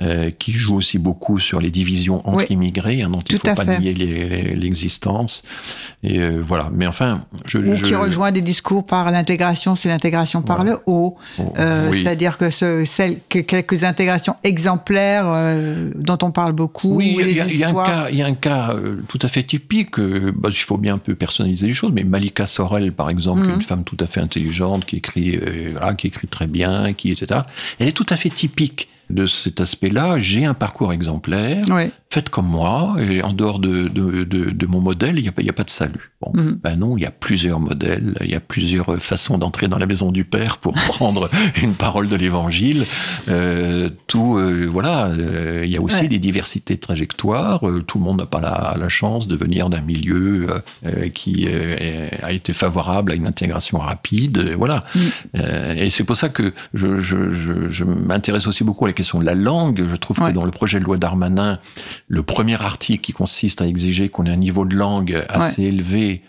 [0.00, 2.46] euh, qui joue aussi beaucoup sur les divisions entre Oui.
[2.50, 3.78] immigrés, hein, dont il ne faut pas fait.
[3.78, 3.92] nier
[4.54, 5.42] l'existence.
[6.02, 6.70] Et euh, voilà.
[6.72, 10.72] Mais enfin, je, ou je- qui rejoint des discours par l'intégration, c'est l'intégration par Voilà.
[10.72, 11.16] le haut.
[11.38, 12.02] Oh, Euh, oui.
[12.02, 17.20] C'est-à-dire que, ce, celles, que quelques intégrations exemplaires euh, dont on parle beaucoup, Oui, ou
[17.20, 17.86] il y, a- un histoires.
[17.86, 19.98] cas, il y a un cas euh, tout à fait typique.
[19.98, 23.42] euh, bah, il faut bien un peu personnaliser les choses, mais Malika Sorel, par exemple,
[23.44, 27.10] une femme tout à fait intelligente qui écrit, euh, voilà, qui écrit très bien, qui
[27.12, 27.40] etc.
[27.78, 30.18] Elle est tout à fait typique de cet aspect-là.
[30.18, 31.62] J'ai un parcours exemplaire.
[32.12, 35.32] Faites comme moi, et en dehors de, de, de, de mon modèle, il n'y a,
[35.32, 36.10] pas- il y a pas de salut.
[36.20, 36.58] Bon, Mhm.
[36.62, 39.86] ben non, il y a plusieurs modèles, il y a plusieurs façons d'entrer dans la
[39.86, 41.30] maison du Père pour prendre
[41.62, 42.84] une parole de l'Évangile.
[43.28, 46.08] Euh, tout, euh, voilà, euh, il y a aussi Ouais.
[46.08, 47.66] des diversités de trajectoires.
[47.68, 50.48] Euh, tout le monde n'a pas la, la chance de venir d'un milieu
[50.84, 51.46] euh, qui
[52.22, 54.54] a été favorable à une intégration rapide.
[54.58, 54.80] voilà.
[54.96, 55.38] Mm.
[55.76, 59.20] Et c'est pour ça que je, je, je, je m'intéresse aussi beaucoup à la question
[59.20, 59.86] de la langue.
[59.88, 60.30] Je trouve Ouais.
[60.30, 61.60] que dans le projet de loi Darmanin,
[62.10, 66.22] le premier article qui consiste à exiger qu'on ait un niveau de langue assez élevé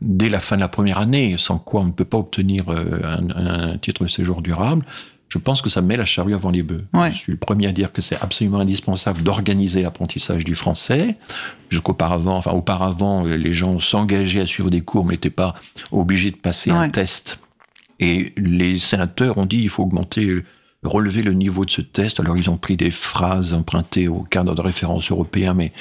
[0.00, 3.00] dès la fin de la première année, sans quoi on ne peut pas obtenir euh,
[3.02, 4.84] un, un titre de séjour durable,
[5.28, 6.84] je pense que ça met la charrue avant les bœufs.
[6.92, 7.10] Ouais.
[7.10, 11.16] Je suis le premier à dire que c'est absolument indispensable d'organiser l'apprentissage du français.
[11.70, 15.54] Jusqu'auparavant, enfin auparavant, euh, les gens s'engageaient à suivre des cours, mais n'étaient pas
[15.90, 17.40] obligés de passer un test.
[17.98, 20.44] Et les sénateurs ont dit il faut augmenter, euh,
[20.84, 22.20] relever le niveau de ce test.
[22.20, 25.72] Alors ils ont pris des phrases empruntées au cadre de référence européen, mais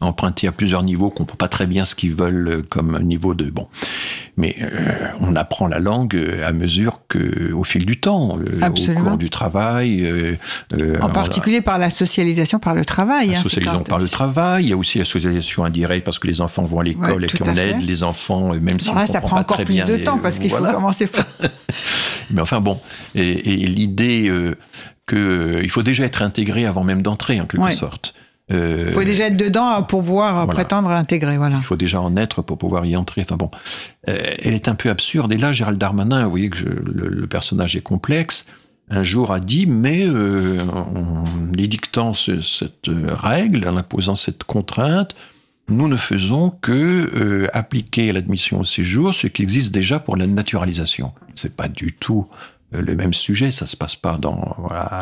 [0.00, 2.98] empruntées à plusieurs niveaux, qu'on ne peut pas très bien ce qu'ils veulent euh, comme
[3.02, 3.68] niveau de bon.
[4.36, 8.68] Mais euh, on apprend la langue euh, à mesure que, au fil du temps, euh,
[8.68, 10.04] au cours du travail.
[10.04, 10.36] euh,
[11.00, 13.28] En particulier par la socialisation par le travail.
[13.30, 16.26] la hein, socialisation par le travail, il y a aussi la socialisation indirecte parce que
[16.26, 17.70] les enfants vont à l'école Ouais, et qu'on fait.
[17.70, 19.84] aide les enfants, même si là, on ça comprend prend pas encore très plus bien
[19.84, 20.70] de temps parce qu'il voilà.
[20.70, 21.24] faut commencer par.
[22.30, 22.80] Mais enfin bon,
[23.14, 24.56] et, et l'idée euh,
[25.06, 28.14] que il faut déjà être intégré avant même d'entrer en quelque sorte.
[28.50, 31.56] Il faut déjà être dedans pour pouvoir prétendre l'intégrer, voilà.
[31.56, 33.22] Il faut déjà en être pour pouvoir y entrer.
[33.22, 33.50] Enfin bon,
[34.06, 35.32] elle est un peu absurde.
[35.32, 38.44] Et là, Gérald Darmanin, vous voyez que le, personnage est complexe
[38.90, 41.24] un jour a dit, mais euh, en
[41.56, 45.14] édictant cette règle, en imposant cette contrainte,
[45.68, 50.16] nous ne faisons que euh, appliquer à l'admission au séjour ce qui existe déjà pour
[50.16, 51.12] la naturalisation.
[51.34, 52.34] C'est pas du tout euh,
[52.72, 54.56] le même sujet, ça se passe pas dans,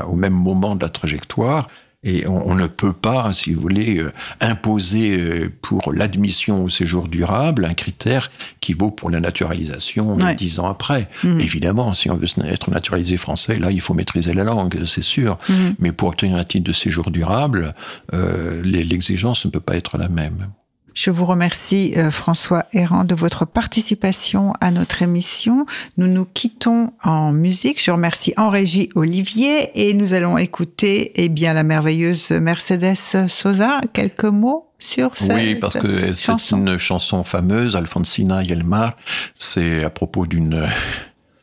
[0.09, 1.69] au même moment de la trajectoire.
[2.03, 4.11] Et on, ne peut pas, si vous voulez, euh,
[4.41, 10.61] imposer euh, pour l'admission au séjour durable un critère qui vaut pour la naturalisation dix
[10.61, 11.11] ans après.
[11.25, 11.41] Mhm.
[11.41, 15.37] Évidemment, si on veut être naturalisé français, là, il faut maîtriser la langue, c'est sûr.
[15.51, 15.75] Mhm.
[15.79, 17.75] Mais pour obtenir un titre de séjour durable,
[18.15, 20.49] euh, l'exigence ne peut pas être la même.
[20.95, 25.67] Je vous remercie, euh, François Errand, de votre participation à notre émission.
[25.97, 27.83] Nous nous quittons en musique.
[27.83, 33.81] Je remercie en régie Olivier et nous allons écouter eh bien, la merveilleuse Mercedes Sosa.
[33.93, 38.97] Quelques mots sur cette Oui, parce que c'est une chanson fameuse, Alfonsina y el mar.
[39.37, 40.67] C'est à propos d'une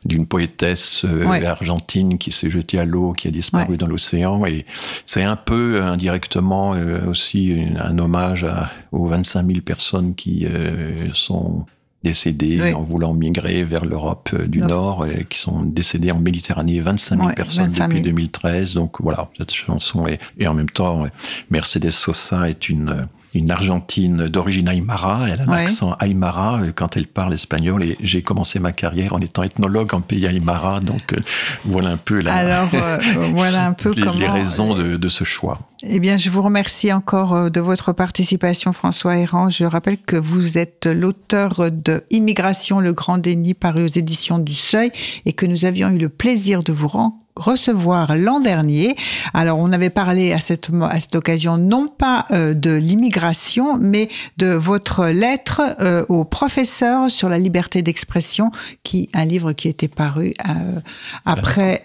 [0.08, 4.44] d'une poétesse euh, argentine qui s'est jetée à l'eau, qui a disparu dans l'océan.
[4.46, 4.64] Et
[5.04, 8.46] c'est un peu indirectement euh, aussi un hommage
[8.90, 11.66] aux 25 000 personnes qui euh, sont
[12.02, 16.80] décédées en voulant migrer vers l'Europe du Nord et qui sont décédées en Méditerranée.
[16.80, 18.74] 25 000 personnes depuis 2013.
[18.74, 21.06] Donc voilà, cette chanson est, et en même temps,
[21.50, 25.28] Mercedes Sosa est une une Argentine d'origine aymara.
[25.28, 27.84] Elle a un accent aymara euh, quand elle parle espagnol.
[27.84, 30.80] Et j'ai commencé ma carrière en étant ethnologue en pays aymara.
[30.80, 31.16] Donc euh,
[31.64, 32.98] voilà un peu la, Alors, euh,
[33.34, 35.58] voilà un peu les, comment, les raisons de, de, ce choix.
[35.82, 39.48] Eh bien, je vous remercie encore de votre participation, François Errand.
[39.48, 44.54] Je rappelle que vous êtes l'auteur de Immigration, le grand déni, paru aux éditions du
[44.54, 44.90] Seuil,
[45.24, 48.96] et que nous avions eu le plaisir de vous rendre recevoir l'an dernier.
[49.32, 54.08] Alors, on avait parlé à cette, à cette occasion non pas euh, de l'immigration, mais
[54.36, 58.50] de votre lettre euh, au professeur sur la liberté d'expression,
[58.82, 60.80] qui un livre qui était paru euh,
[61.24, 61.82] après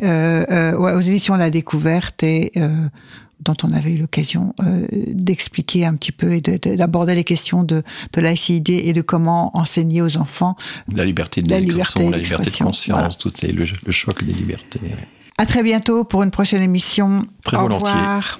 [0.78, 2.51] aux éditions La Découverte et
[3.41, 4.54] dont on avait eu l'occasion
[4.89, 7.84] d'expliquer un petit peu et d'aborder les questions de,
[8.14, 10.56] de laïcité et de comment enseigner aux enfants
[10.93, 14.34] la liberté de la liberté, la liberté de conscience, tout les, le, le, choc des
[14.34, 14.80] libertés.
[15.38, 17.25] À très bientôt pour une prochaine émission.
[17.43, 17.89] Très Au volontiers.
[17.89, 18.39] Revoir.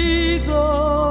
[0.47, 1.10] de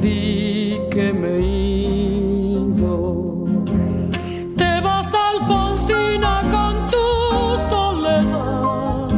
[0.00, 2.92] ti que me hizo.
[4.56, 7.06] Te vas, Alfonsina, con tu
[7.68, 9.08] soledad.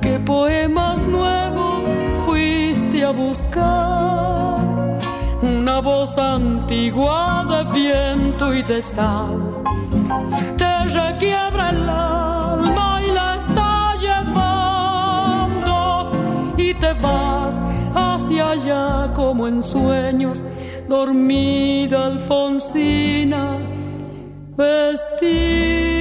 [0.00, 1.92] ¿Qué poemas nuevos
[2.24, 4.60] fuiste a buscar?
[5.42, 9.62] Una voz antigua de viento y de sal.
[10.56, 15.76] Te requiebra el alma y la está llevando
[16.56, 17.45] y te va
[18.50, 20.44] allá como en sueños,
[20.88, 23.58] dormida Alfonsina,
[24.56, 25.96] vestida